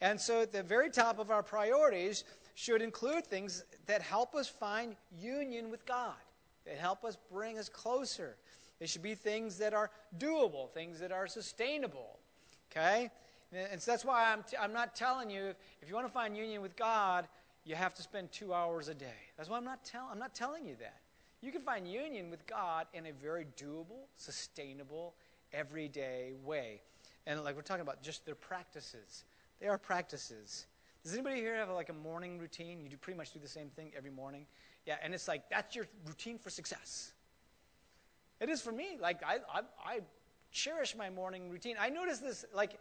[0.00, 2.24] And so at the very top of our priorities
[2.58, 6.16] should include things that help us find union with God,
[6.66, 8.34] that help us bring us closer.
[8.80, 12.18] They should be things that are doable, things that are sustainable.
[12.72, 13.12] Okay?
[13.52, 16.36] And so that's why I'm, t- I'm not telling you, if you want to find
[16.36, 17.28] union with God,
[17.64, 19.20] you have to spend two hours a day.
[19.36, 20.96] That's why I'm not, tell- I'm not telling you that.
[21.40, 25.14] You can find union with God in a very doable, sustainable,
[25.52, 26.80] everyday way.
[27.24, 29.22] And like we're talking about, just their practices.
[29.60, 30.66] They are practices.
[31.02, 32.80] Does anybody here have like a morning routine?
[32.82, 34.46] You do pretty much do the same thing every morning.
[34.86, 37.12] Yeah, and it's like that's your routine for success.
[38.40, 38.98] It is for me.
[39.00, 40.00] Like I, I, I
[40.50, 41.76] cherish my morning routine.
[41.78, 42.78] I notice this like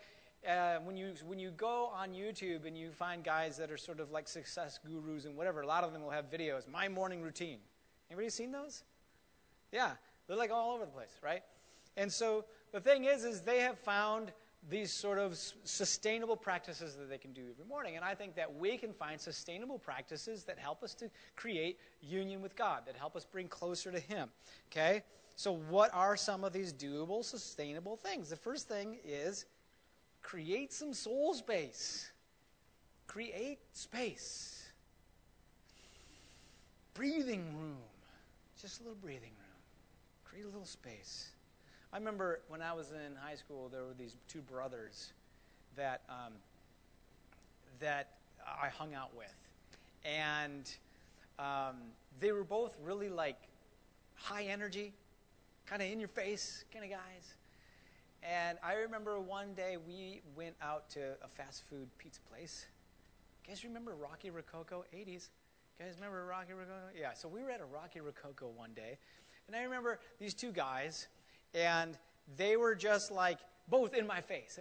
[0.48, 4.00] uh, when you when you go on YouTube and you find guys that are sort
[4.00, 5.62] of like success gurus and whatever.
[5.62, 6.68] A lot of them will have videos.
[6.68, 7.60] My morning routine.
[8.10, 8.84] Anybody seen those?
[9.72, 9.92] Yeah,
[10.28, 11.44] they're like all over the place, right?
[11.98, 14.32] And so the thing is, is they have found
[14.70, 17.96] these sort of sustainable practices that they can do every morning.
[17.96, 22.42] And I think that we can find sustainable practices that help us to create union
[22.42, 24.30] with God, that help us bring closer to Him.
[24.72, 25.04] Okay?
[25.36, 28.30] So, what are some of these doable, sustainable things?
[28.30, 29.46] The first thing is
[30.22, 32.12] create some soul space.
[33.06, 34.66] Create space.
[36.94, 37.78] Breathing room.
[38.60, 39.62] Just a little breathing room.
[40.26, 41.30] Create a little space.
[41.94, 45.14] I remember when I was in high school, there were these two brothers
[45.76, 46.34] that um,
[47.80, 48.10] that
[48.46, 49.34] I hung out with,
[50.04, 50.70] and
[51.40, 51.76] um,
[52.20, 53.38] they were both really like
[54.16, 54.94] high energy,
[55.66, 57.36] kind of in your face kind of guys.
[58.24, 62.66] And I remember one day we went out to a fast food pizza place.
[63.46, 64.84] You guys remember Rocky Rococo?
[64.94, 65.30] 80s.
[65.80, 66.90] You guys remember Rocky Rococo?
[67.00, 68.98] Yeah, so we were at a Rocky Rococo one day.
[69.48, 71.08] And I remember these two guys,
[71.58, 71.98] and
[72.38, 74.60] they were just like both in my face.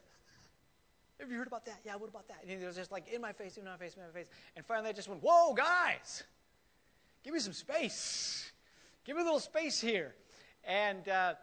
[1.21, 1.81] Have you heard about that?
[1.85, 2.39] Yeah, what about that?
[2.43, 4.29] And it was just like in my face, in my face, in my face.
[4.55, 6.25] And finally I just went, Whoa, guys,
[7.25, 8.51] give me some space.
[9.05, 10.15] Give me a little space here.
[10.65, 11.35] And, uh,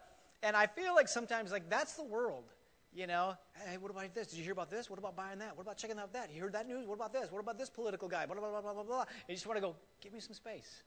[0.42, 2.44] and I feel like sometimes like that's the world.
[2.92, 3.34] You know,
[3.66, 4.28] hey, what about this?
[4.28, 4.88] Did you hear about this?
[4.88, 5.56] What about buying that?
[5.56, 6.32] What about checking out that?
[6.32, 6.86] You heard that news?
[6.86, 7.32] What about this?
[7.32, 8.24] What about this political guy?
[8.24, 9.00] Blah, blah, blah, blah, blah, blah.
[9.00, 10.84] And you just want to go, give me some space.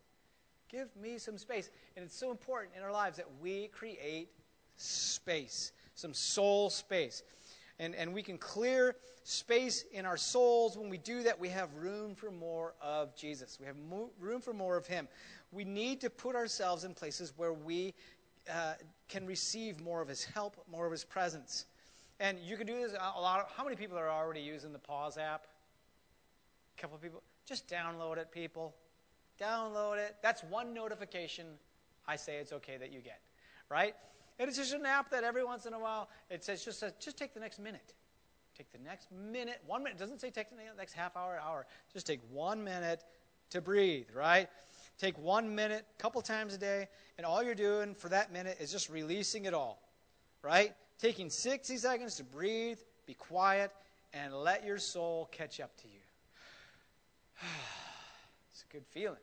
[0.69, 1.69] Give me some space.
[1.97, 4.29] And it's so important in our lives that we create
[4.77, 7.23] space, some soul space.
[7.79, 10.77] And, and we can clear space in our souls.
[10.77, 13.59] When we do that, we have room for more of Jesus.
[13.59, 15.07] We have mo- room for more of Him.
[15.51, 17.93] We need to put ourselves in places where we
[18.51, 18.73] uh,
[19.09, 21.65] can receive more of His help, more of His presence.
[22.19, 23.41] And you can do this a lot.
[23.41, 25.45] Of, how many people are already using the Pause app?
[26.77, 27.21] A couple of people.
[27.45, 28.73] Just download it, people.
[29.39, 30.15] Download it.
[30.23, 31.45] That's one notification
[32.07, 33.19] I say it's okay that you get,
[33.69, 33.93] right?
[34.39, 36.93] And it's just an app that every once in a while it says just says,
[36.99, 37.93] just take the next minute.
[38.57, 39.97] Take the next minute, one minute.
[39.97, 41.67] It doesn't say take the next half hour, hour.
[41.93, 43.03] Just take one minute
[43.51, 44.49] to breathe, right?
[44.97, 48.57] Take one minute, a couple times a day, and all you're doing for that minute
[48.59, 49.79] is just releasing it all,
[50.41, 50.73] right?
[50.99, 53.71] Taking 60 seconds to breathe, be quiet,
[54.13, 55.99] and let your soul catch up to you.
[58.51, 59.17] it's a good feeling,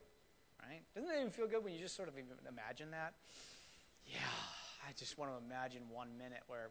[0.63, 0.83] right?
[0.95, 3.15] Doesn't it even feel good when you just sort of imagine that?
[4.07, 4.19] Yeah.
[4.87, 6.71] I just want to imagine one minute where,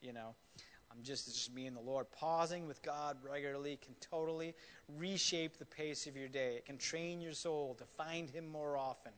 [0.00, 0.34] you know,
[0.90, 2.06] I'm just, it's just me and the Lord.
[2.10, 4.54] Pausing with God regularly can totally
[4.96, 6.54] reshape the pace of your day.
[6.56, 9.12] It can train your soul to find Him more often.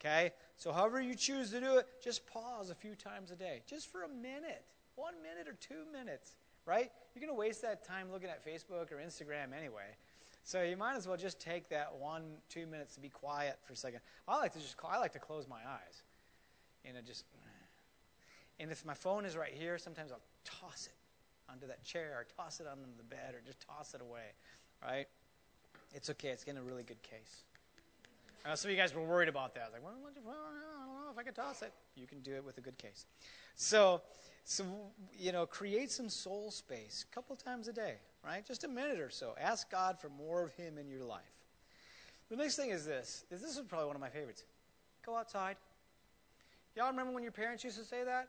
[0.00, 0.32] Okay?
[0.56, 3.90] So, however you choose to do it, just pause a few times a day, just
[3.90, 6.90] for a minute, one minute or two minutes, right?
[7.14, 9.96] You're going to waste that time looking at Facebook or Instagram anyway.
[10.44, 13.72] So you might as well just take that one, two minutes to be quiet for
[13.72, 14.00] a second.
[14.28, 16.02] I like to just, I like to close my eyes.
[16.84, 17.24] You know, just
[18.58, 20.94] and if my phone is right here, sometimes I'll toss it
[21.50, 24.32] onto that chair or toss it onto the bed or just toss it away,
[24.82, 25.06] right?
[25.94, 26.28] It's okay.
[26.28, 27.44] It's getting a really good case.
[28.44, 29.70] Uh, some of you guys were worried about that.
[29.72, 31.72] Like, well, I don't know if I can toss it.
[31.96, 33.04] You can do it with a good case.
[33.56, 34.00] So,
[34.44, 34.64] so
[35.18, 38.46] you know, create some soul space a couple times a day, right?
[38.46, 39.34] Just a minute or so.
[39.40, 41.22] Ask God for more of Him in your life.
[42.30, 43.24] The next thing is this.
[43.30, 44.44] This is probably one of my favorites.
[45.04, 45.56] Go outside.
[46.76, 48.28] Y'all remember when your parents used to say that?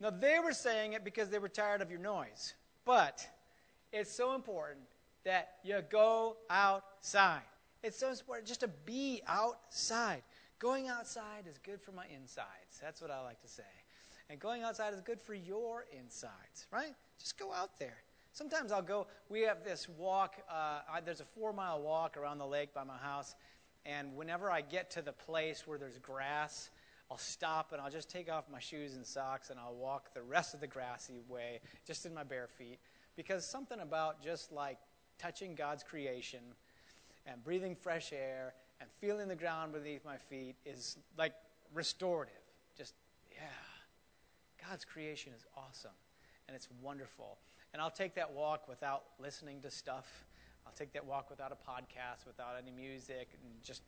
[0.00, 2.54] Now, they were saying it because they were tired of your noise.
[2.84, 3.26] But
[3.92, 4.86] it's so important
[5.24, 7.42] that you go outside.
[7.82, 10.22] It's so important just to be outside.
[10.58, 12.80] Going outside is good for my insides.
[12.80, 13.62] That's what I like to say.
[14.30, 16.94] And going outside is good for your insides, right?
[17.18, 18.02] Just go out there.
[18.32, 22.38] Sometimes I'll go, we have this walk, uh, I, there's a four mile walk around
[22.38, 23.34] the lake by my house.
[23.86, 26.70] And whenever I get to the place where there's grass,
[27.10, 30.22] I'll stop and I'll just take off my shoes and socks and I'll walk the
[30.22, 32.78] rest of the grassy way just in my bare feet.
[33.16, 34.78] Because something about just like
[35.18, 36.40] touching God's creation
[37.26, 41.32] and breathing fresh air and feeling the ground beneath my feet is like
[41.72, 42.34] restorative.
[42.76, 42.94] Just,
[43.32, 43.46] yeah.
[44.68, 45.96] God's creation is awesome
[46.46, 47.38] and it's wonderful.
[47.72, 50.24] And I'll take that walk without listening to stuff.
[50.66, 53.82] I'll take that walk without a podcast, without any music, and just.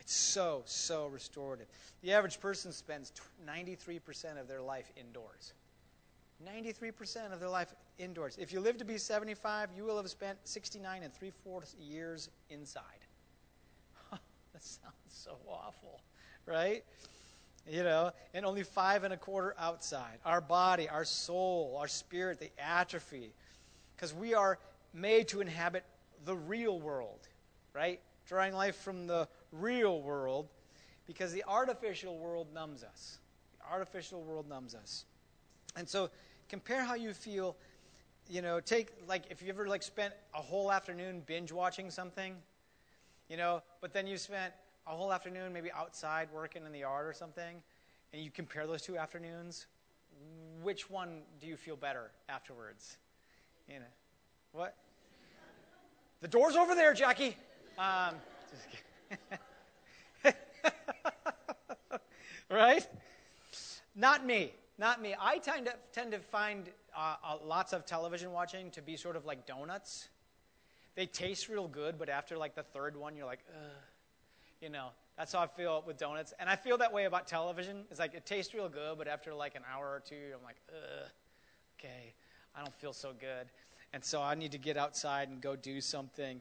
[0.00, 1.66] It's so, so restorative.
[2.02, 3.12] The average person spends
[3.46, 5.52] 93% of their life indoors.
[6.44, 8.36] 93% of their life indoors.
[8.40, 12.30] If you live to be 75, you will have spent 69 and three fourths years
[12.48, 12.82] inside.
[14.10, 16.00] that sounds so awful,
[16.46, 16.82] right?
[17.68, 20.18] you know, and only five and a quarter outside.
[20.24, 23.32] Our body, our soul, our spirit, they atrophy
[23.96, 24.58] because we are
[24.92, 25.84] made to inhabit
[26.24, 27.28] the real world,
[27.74, 28.00] right?
[28.26, 30.48] Drawing life from the real world
[31.06, 33.18] because the artificial world numbs us.
[33.58, 35.04] The artificial world numbs us.
[35.76, 36.10] And so
[36.48, 37.56] compare how you feel,
[38.28, 42.34] you know, take like if you ever like spent a whole afternoon binge watching something,
[43.28, 44.52] you know, but then you spent
[44.86, 47.62] a whole afternoon, maybe outside working in the yard or something,
[48.12, 49.66] and you compare those two afternoons,
[50.62, 52.98] which one do you feel better afterwards?
[53.68, 53.86] You know,
[54.52, 54.74] what?
[56.20, 57.36] The door's over there, Jackie.
[57.78, 58.14] Um,
[62.50, 62.86] right?
[63.94, 64.52] Not me.
[64.78, 65.14] Not me.
[65.20, 69.16] I tend to, tend to find uh, uh, lots of television watching to be sort
[69.16, 70.08] of like donuts.
[70.94, 73.70] They taste real good, but after like the third one, you're like, ugh
[74.60, 76.34] you know, that's how I feel with donuts.
[76.38, 77.84] And I feel that way about television.
[77.90, 80.56] It's like it tastes real good, but after like an hour or two, I'm like,
[80.70, 81.08] ugh,
[81.78, 82.14] okay,
[82.54, 83.48] I don't feel so good.
[83.92, 86.40] And so I need to get outside and go do something.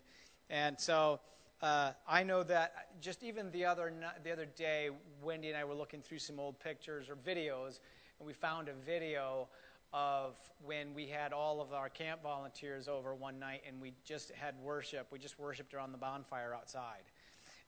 [0.50, 1.20] And so
[1.62, 3.94] uh, I know that just even the other
[4.24, 4.90] the other day,
[5.22, 7.80] Wendy and I were looking through some old pictures or videos,
[8.20, 9.48] and we found a video
[9.92, 14.32] of when we had all of our camp volunteers over one night, and we just
[14.32, 15.08] had worship.
[15.12, 17.04] We just worshipped around the bonfire outside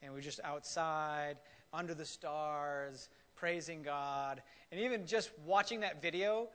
[0.02, 1.38] and we are just outside
[1.74, 4.42] under the stars praising God.
[4.72, 6.50] And even just watching that video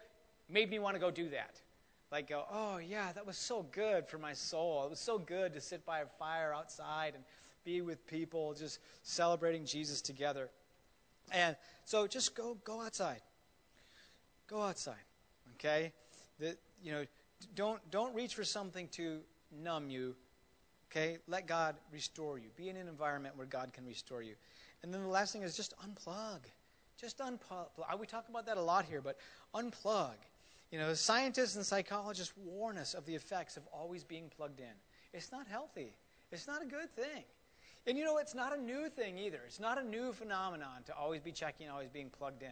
[0.48, 1.60] made me want to go do that.
[2.12, 4.84] Like, go, oh, yeah, that was so good for my soul.
[4.84, 7.24] It was so good to sit by a fire outside and
[7.64, 10.50] be with people, just celebrating Jesus together.
[11.32, 13.20] And so just go, go outside.
[14.46, 14.94] Go outside,
[15.54, 15.92] okay?
[16.38, 17.04] The, you know,
[17.56, 19.18] don't, don't reach for something to
[19.50, 20.14] numb you
[20.90, 21.18] Okay?
[21.26, 22.48] Let God restore you.
[22.56, 24.34] Be in an environment where God can restore you.
[24.82, 26.40] And then the last thing is just unplug.
[27.00, 27.66] Just unplug.
[27.98, 29.18] We talk about that a lot here, but
[29.54, 30.14] unplug.
[30.70, 34.74] You know, scientists and psychologists warn us of the effects of always being plugged in.
[35.12, 35.92] It's not healthy.
[36.32, 37.24] It's not a good thing.
[37.86, 39.40] And you know, it's not a new thing either.
[39.46, 42.48] It's not a new phenomenon to always be checking, always being plugged in.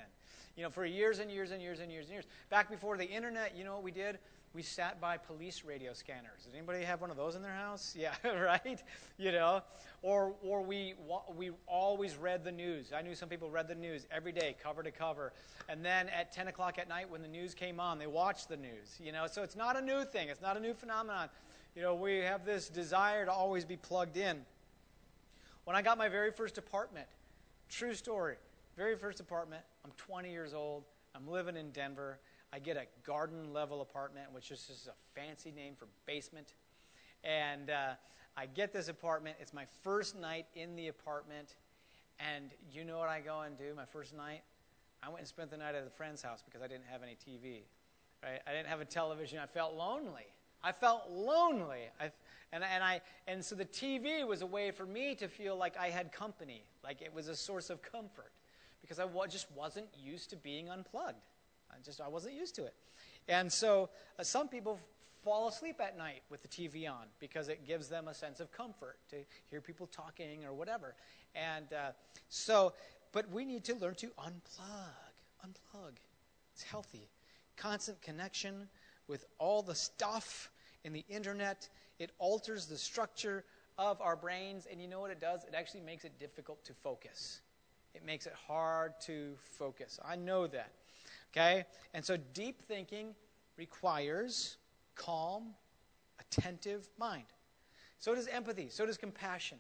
[0.57, 2.25] You know, for years and years and years and years and years.
[2.51, 4.19] Back before the internet, you know what we did?
[4.55, 6.45] We sat by police radio scanners.
[6.45, 7.95] Does anybody have one of those in their house?
[8.05, 8.83] Yeah, right?
[9.19, 9.63] You know,
[10.03, 10.95] or or we
[11.37, 12.93] we always read the news.
[12.97, 15.33] I knew some people read the news every day, cover to cover,
[15.69, 18.57] and then at 10 o'clock at night when the news came on, they watched the
[18.57, 18.99] news.
[19.03, 20.29] You know, so it's not a new thing.
[20.29, 21.29] It's not a new phenomenon.
[21.75, 24.45] You know, we have this desire to always be plugged in.
[25.65, 27.07] When I got my very first apartment,
[27.69, 28.37] true story,
[28.77, 29.63] very first apartment.
[29.85, 30.85] I'm 20 years old.
[31.15, 32.19] I'm living in Denver.
[32.55, 36.55] I get a garden level apartment, which is just a fancy name for basement.
[37.25, 37.95] And uh,
[38.37, 39.39] I get this apartment.
[39.41, 41.57] It's my first night in the apartment.
[42.21, 44.43] And you know what I go and do my first night?
[45.03, 47.17] I went and spent the night at a friend's house because I didn't have any
[47.17, 47.63] TV.
[48.23, 48.41] Right?
[48.47, 49.41] I didn't have a television.
[49.41, 50.29] I felt lonely.
[50.63, 51.91] I felt lonely.
[52.01, 52.13] I,
[52.53, 55.77] and, and, I, and so the TV was a way for me to feel like
[55.77, 58.31] I had company, like it was a source of comfort,
[58.81, 61.19] because I just wasn't used to being unplugged.
[61.75, 62.75] I just I wasn't used to it.
[63.29, 64.79] And so uh, some people
[65.25, 68.53] fall asleep at night with the TV on because it gives them a sense of
[68.53, 69.17] comfort to
[69.51, 70.95] hear people talking or whatever.
[71.35, 71.93] And uh,
[72.29, 72.75] so,
[73.13, 75.15] but we need to learn to unplug.
[75.45, 75.93] Unplug.
[76.53, 77.09] It's healthy.
[77.57, 78.69] Constant connection
[79.09, 80.51] with all the stuff
[80.85, 81.69] in the internet.
[81.99, 83.45] It alters the structure
[83.79, 84.67] of our brains.
[84.71, 85.45] And you know what it does?
[85.45, 87.41] It actually makes it difficult to focus.
[87.95, 89.99] It makes it hard to focus.
[90.05, 90.73] I know that.
[91.35, 91.65] Okay?
[91.93, 93.15] And so deep thinking
[93.57, 94.57] requires
[94.95, 95.55] calm,
[96.21, 97.25] attentive mind.
[97.99, 98.69] So does empathy.
[98.69, 99.59] So does compassion,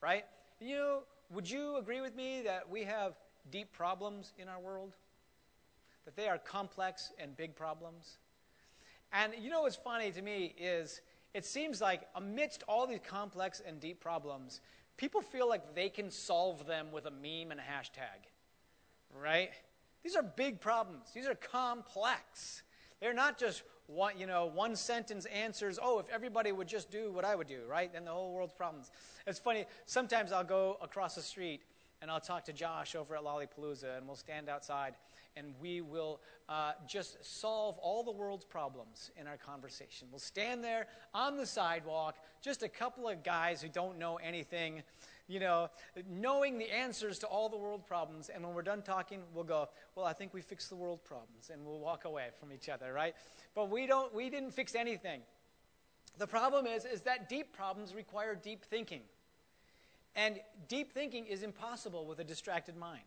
[0.00, 0.24] right?
[0.60, 0.98] You know,
[1.30, 3.14] would you agree with me that we have
[3.50, 4.94] deep problems in our world?
[6.04, 8.18] That they are complex and big problems?
[9.12, 11.00] And you know what's funny to me is
[11.34, 14.60] it seems like amidst all these complex and deep problems,
[14.96, 18.28] people feel like they can solve them with a meme and a hashtag.
[19.20, 19.50] Right?
[20.06, 21.08] These are big problems.
[21.12, 22.62] These are complex.
[23.00, 27.10] They're not just one, you know, one sentence answers, oh, if everybody would just do
[27.10, 27.92] what I would do, right?
[27.92, 28.92] Then the whole world's problems.
[29.26, 31.62] It's funny, sometimes I'll go across the street
[32.00, 34.94] and I'll talk to Josh over at Lollapalooza and we'll stand outside
[35.36, 40.06] and we will uh, just solve all the world's problems in our conversation.
[40.12, 44.84] We'll stand there on the sidewalk, just a couple of guys who don't know anything,
[45.28, 45.70] you know,
[46.08, 48.30] knowing the answers to all the world problems.
[48.32, 51.50] And when we're done talking, we'll go, Well, I think we fixed the world problems.
[51.52, 53.14] And we'll walk away from each other, right?
[53.54, 55.20] But we, don't, we didn't fix anything.
[56.18, 59.02] The problem is, is that deep problems require deep thinking.
[60.14, 63.04] And deep thinking is impossible with a distracted mind.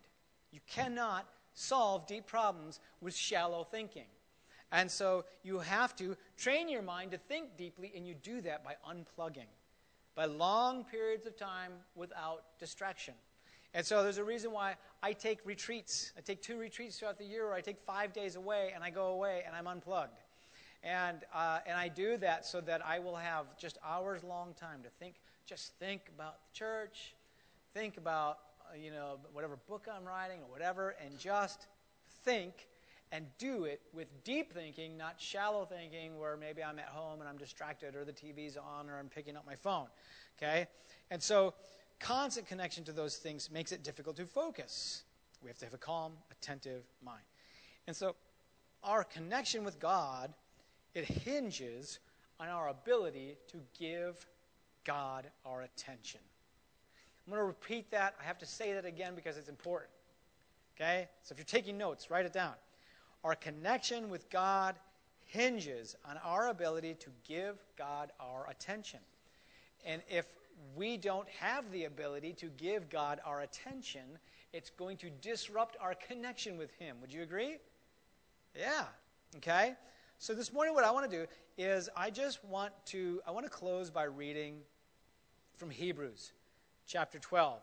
[0.51, 4.05] You cannot solve deep problems with shallow thinking.
[4.72, 8.63] And so you have to train your mind to think deeply, and you do that
[8.63, 9.47] by unplugging,
[10.20, 13.13] by long periods of time without distraction.
[13.74, 16.11] And so there's a reason why I take retreats.
[16.17, 18.89] I take two retreats throughout the year, or I take five days away and I
[18.89, 20.20] go away and I'm unplugged.
[20.84, 24.84] And, uh, and I do that so that I will have just hours long time
[24.84, 25.15] to think,
[25.45, 27.15] just think about the church,
[27.74, 31.67] think about uh, you know, whatever book I'm writing or whatever, and just
[32.26, 32.67] think
[33.12, 37.30] and do it with deep thinking, not shallow thinking where maybe I'm at home and
[37.30, 39.88] I'm distracted or the TV's on or I'm picking up my phone.
[40.38, 40.68] Okay?
[41.10, 41.53] And so,
[41.99, 45.03] constant connection to those things makes it difficult to focus.
[45.43, 47.24] We have to have a calm, attentive mind.
[47.88, 48.16] And so,
[48.84, 50.34] our connection with God,
[50.93, 51.99] it hinges
[52.39, 54.26] on our ability to give
[54.86, 56.22] God our attention.
[57.26, 58.16] I'm going to repeat that.
[58.20, 59.91] I have to say that again because it's important.
[60.76, 61.07] Okay?
[61.24, 62.53] So if you're taking notes, write it down.
[63.24, 64.76] Our connection with God
[65.26, 68.99] hinges on our ability to give God our attention.
[69.86, 70.26] And if
[70.76, 74.17] we don't have the ability to give God our attention,
[74.53, 76.97] it's going to disrupt our connection with Him.
[77.01, 77.57] Would you agree?
[78.57, 78.86] Yeah.
[79.38, 79.76] Okay?
[80.17, 81.26] So this morning what I want to do
[81.57, 84.57] is I just want to I want to close by reading
[85.55, 86.32] from Hebrews
[86.88, 87.61] chapter 12,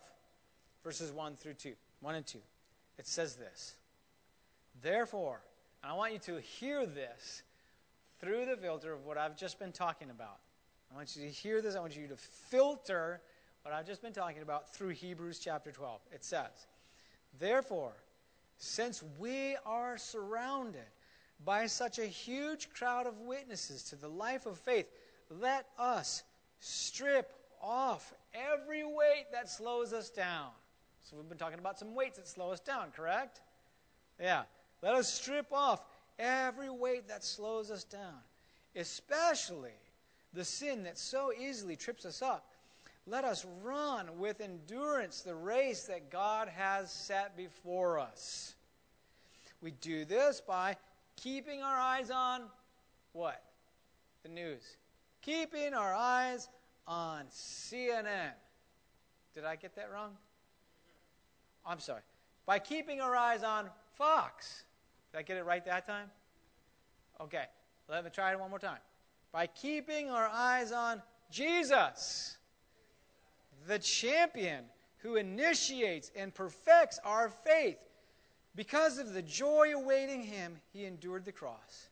[0.85, 2.39] verses 1 through 2, 1 and 2.
[2.99, 3.75] It says this
[4.83, 5.41] Therefore,
[5.83, 7.43] I want you to hear this
[8.21, 10.39] through the filter of what I've just been talking about.
[10.93, 11.75] I want you to hear this.
[11.75, 13.21] I want you to filter
[13.63, 16.01] what I've just been talking about through Hebrews chapter 12.
[16.13, 16.67] It says,
[17.39, 17.93] Therefore,
[18.59, 20.87] since we are surrounded
[21.45, 24.87] by such a huge crowd of witnesses to the life of faith,
[25.31, 26.23] let us
[26.61, 30.51] strip off every weight that slows us down.
[31.03, 33.41] So we've been talking about some weights that slow us down, correct?
[34.21, 34.43] Yeah.
[34.87, 35.81] Let us strip off
[36.17, 38.21] every weight that slows us down,
[38.77, 39.75] especially
[40.33, 42.53] the sin that so easily trips us up.
[43.05, 48.55] Let us run with endurance the race that God has set before us.
[49.61, 50.77] We do this by
[51.17, 52.43] keeping our eyes on
[53.13, 53.43] what?
[54.23, 54.77] The news.
[55.21, 56.49] Keeping our eyes
[56.87, 58.35] on CNN.
[59.35, 60.13] Did I get that wrong?
[61.67, 62.03] I'm sorry.
[62.47, 64.63] By keeping our eyes on Fox.
[65.17, 66.11] Did I get it right that time?
[67.21, 67.45] Okay.
[67.89, 68.81] Let me try it one more time.
[69.33, 71.01] By keeping our eyes on
[71.31, 72.37] Jesus,
[73.67, 74.65] the champion
[74.99, 77.79] who initiates and perfects our faith.
[78.55, 81.89] Because of the joy awaiting him, he endured the cross,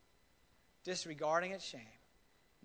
[0.84, 1.80] disregarding its shame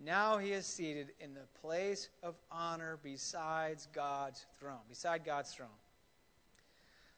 [0.03, 5.67] now he is seated in the place of honor besides God's throne, beside God's throne.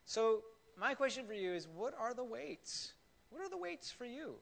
[0.06, 0.42] So,
[0.80, 2.94] my question for you is what are the weights?
[3.32, 4.36] What are the weights for you?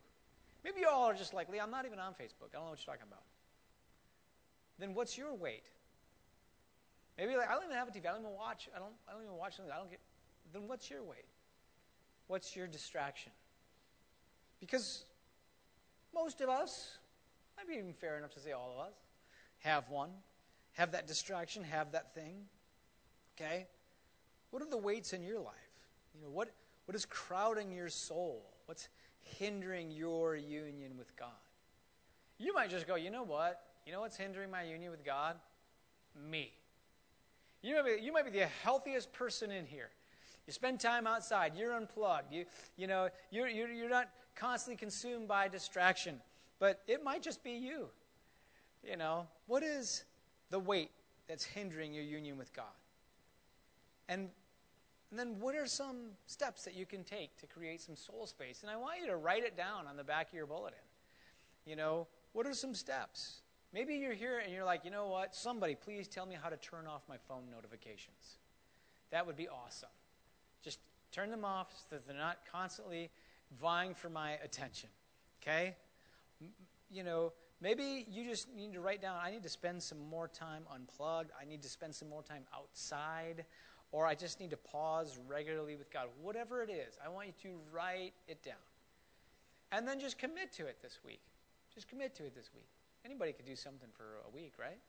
[0.64, 2.52] Maybe you all are just like, Lee, I'm not even on Facebook.
[2.52, 3.24] I don't know what you're talking about.
[4.78, 5.64] Then what's your weight?
[7.18, 8.08] Maybe like, I don't even have a TV.
[8.08, 8.68] I don't even watch.
[8.76, 9.72] I don't, I don't even watch something.
[9.74, 10.00] I don't get.
[10.52, 11.26] Then what's your weight?
[12.28, 13.32] What's your distraction?
[14.60, 15.06] Because
[16.14, 16.98] most of us,
[17.58, 18.94] I'd be even fair enough to say all of us
[19.60, 20.10] have one,
[20.74, 22.46] have that distraction, have that thing.
[23.40, 23.68] Okay?
[24.52, 25.54] What are the weights in your life?
[26.16, 26.52] You know, what,
[26.90, 28.42] what is crowding your soul?
[28.66, 28.90] What's
[29.22, 31.30] hindering your union with God?
[32.40, 33.62] You might just go, you know what?
[33.86, 35.36] You know what's hindering my union with God?
[36.16, 36.52] Me.
[37.62, 39.92] You might be, you might be the healthiest person in here.
[40.48, 41.52] You spend time outside.
[41.56, 42.34] You're unplugged.
[42.34, 46.20] You, you know, you're, you're, you're not constantly consumed by distraction.
[46.58, 47.86] But it might just be you.
[48.84, 50.06] You know, what is
[50.50, 50.90] the weight
[51.28, 52.66] that's hindering your union with God?
[54.08, 54.30] And,
[55.12, 58.62] and then what are some steps that you can take to create some soul space?
[58.62, 60.78] And I want you to write it down on the back of your bulletin.
[61.66, 63.41] You know, what are some steps?
[63.74, 65.36] Maybe you're here and you're like, you know what?
[65.36, 68.38] Somebody, please tell me how to turn off my phone notifications.
[69.12, 69.89] That would be awesome.
[70.64, 70.80] Just
[71.12, 73.10] turn them off so that they're not constantly
[73.60, 74.89] vying for my attention.
[75.41, 75.76] Okay?
[76.91, 80.28] You know, maybe you just need to write down I need to spend some more
[80.28, 81.32] time unplugged.
[81.39, 83.45] I need to spend some more time outside.
[83.92, 86.08] Or I just need to pause regularly with God.
[86.22, 88.56] Whatever it is, I want you to write it down.
[89.72, 91.22] And then just commit to it this week.
[91.74, 92.68] Just commit to it this week.
[93.06, 94.80] Anybody could do something for a week, right?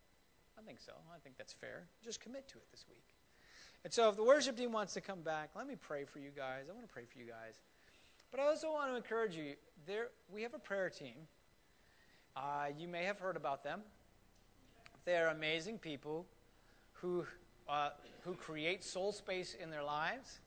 [0.59, 0.93] I think so.
[1.15, 1.85] I think that's fair.
[2.05, 3.05] Just commit to it this week.
[3.85, 6.31] And so, if the worship team wants to come back, let me pray for you
[6.37, 6.65] guys.
[6.69, 7.61] I want to pray for you guys.
[8.31, 9.55] But I also want to encourage you.
[9.87, 11.17] There, we have a prayer team.
[12.37, 13.81] Uh, you may have heard about them.
[15.05, 16.27] They're amazing people
[16.93, 17.25] who
[17.71, 17.91] uh,
[18.25, 20.41] who create soul space in their lives,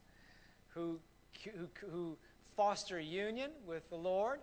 [0.69, 0.99] who,
[1.43, 2.17] who who
[2.55, 4.39] foster union with the Lord,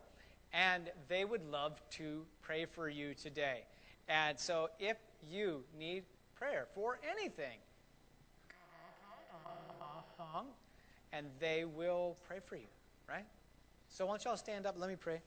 [0.52, 3.64] and they would love to pray for you today.
[4.08, 4.96] And so, if
[5.30, 6.04] you need
[6.34, 7.58] prayer for anything,
[11.12, 12.66] and they will pray for you,
[13.08, 13.26] right?
[13.88, 14.76] So, why don't y'all stand up?
[14.78, 15.20] Let me pray.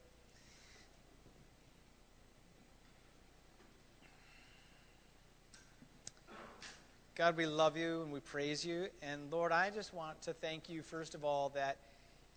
[7.16, 8.88] God, we love you and we praise you.
[9.04, 11.78] And Lord, I just want to thank you, first of all, that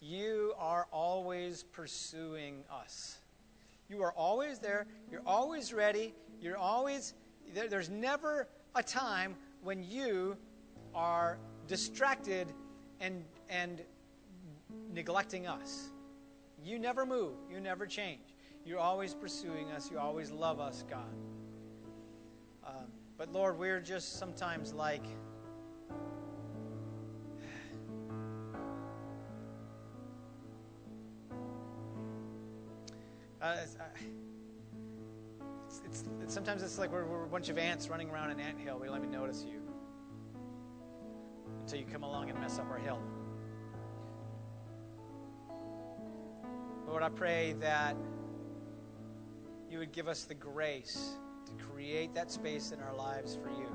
[0.01, 3.16] you are always pursuing us.
[3.89, 4.87] You are always there.
[5.11, 6.12] You're always ready.
[6.43, 7.14] You're always,
[7.55, 10.37] there, there's never a time when you
[10.95, 12.53] are distracted
[13.01, 13.81] and, and
[14.93, 15.89] neglecting us.
[16.62, 17.33] You never move.
[17.51, 18.35] You never change.
[18.66, 19.91] You're always pursuing us.
[19.91, 21.14] You always love us, God.
[22.66, 25.04] Um, but Lord, we're just sometimes like,
[33.42, 33.84] Uh, uh,
[35.66, 38.40] it's, it's, it's, sometimes it's like we're, we're, a bunch of ants running around an
[38.40, 38.76] ant hill.
[38.80, 39.60] We don't even notice you
[41.60, 42.98] until you come along and mess up our hill.
[46.88, 47.94] Lord, I pray that
[49.70, 51.16] you would give us the grace
[51.47, 53.68] to create that space in our lives for you.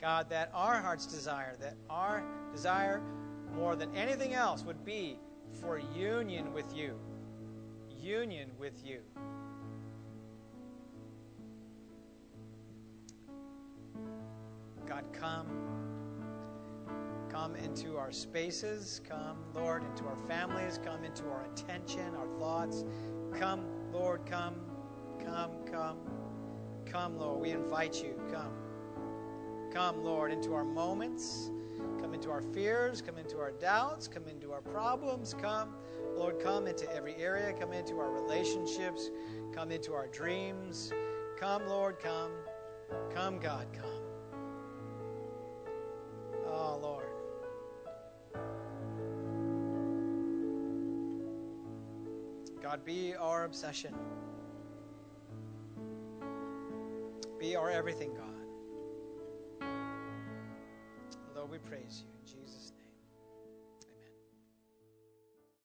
[0.00, 3.00] God, that our heart's desire, that our desire
[3.54, 5.18] more than anything else would be
[5.60, 6.98] for union with you
[8.02, 9.00] union with you.
[14.88, 15.46] God, come.
[17.30, 19.00] Come into our spaces.
[19.08, 20.78] Come, Lord, into our families.
[20.84, 22.84] Come into our attention, our thoughts.
[23.38, 24.56] Come, Lord, come.
[25.24, 25.98] Come, come.
[26.86, 27.40] Come, Lord.
[27.40, 28.20] We invite you.
[28.30, 28.52] Come.
[29.72, 31.50] Come, Lord, into our moments.
[32.00, 33.00] Come into our fears.
[33.00, 34.08] Come into our doubts.
[34.08, 35.34] Come into our problems.
[35.34, 35.74] Come.
[36.16, 39.10] Lord, come into every area, come into our relationships,
[39.52, 40.92] come into our dreams.
[41.38, 42.30] Come, Lord, come.
[43.14, 43.86] Come, God, come.
[46.46, 47.06] Oh, Lord.
[52.62, 53.94] God, be our obsession.
[57.42, 59.66] Be our everything, God.
[61.34, 62.11] Lord, we praise you.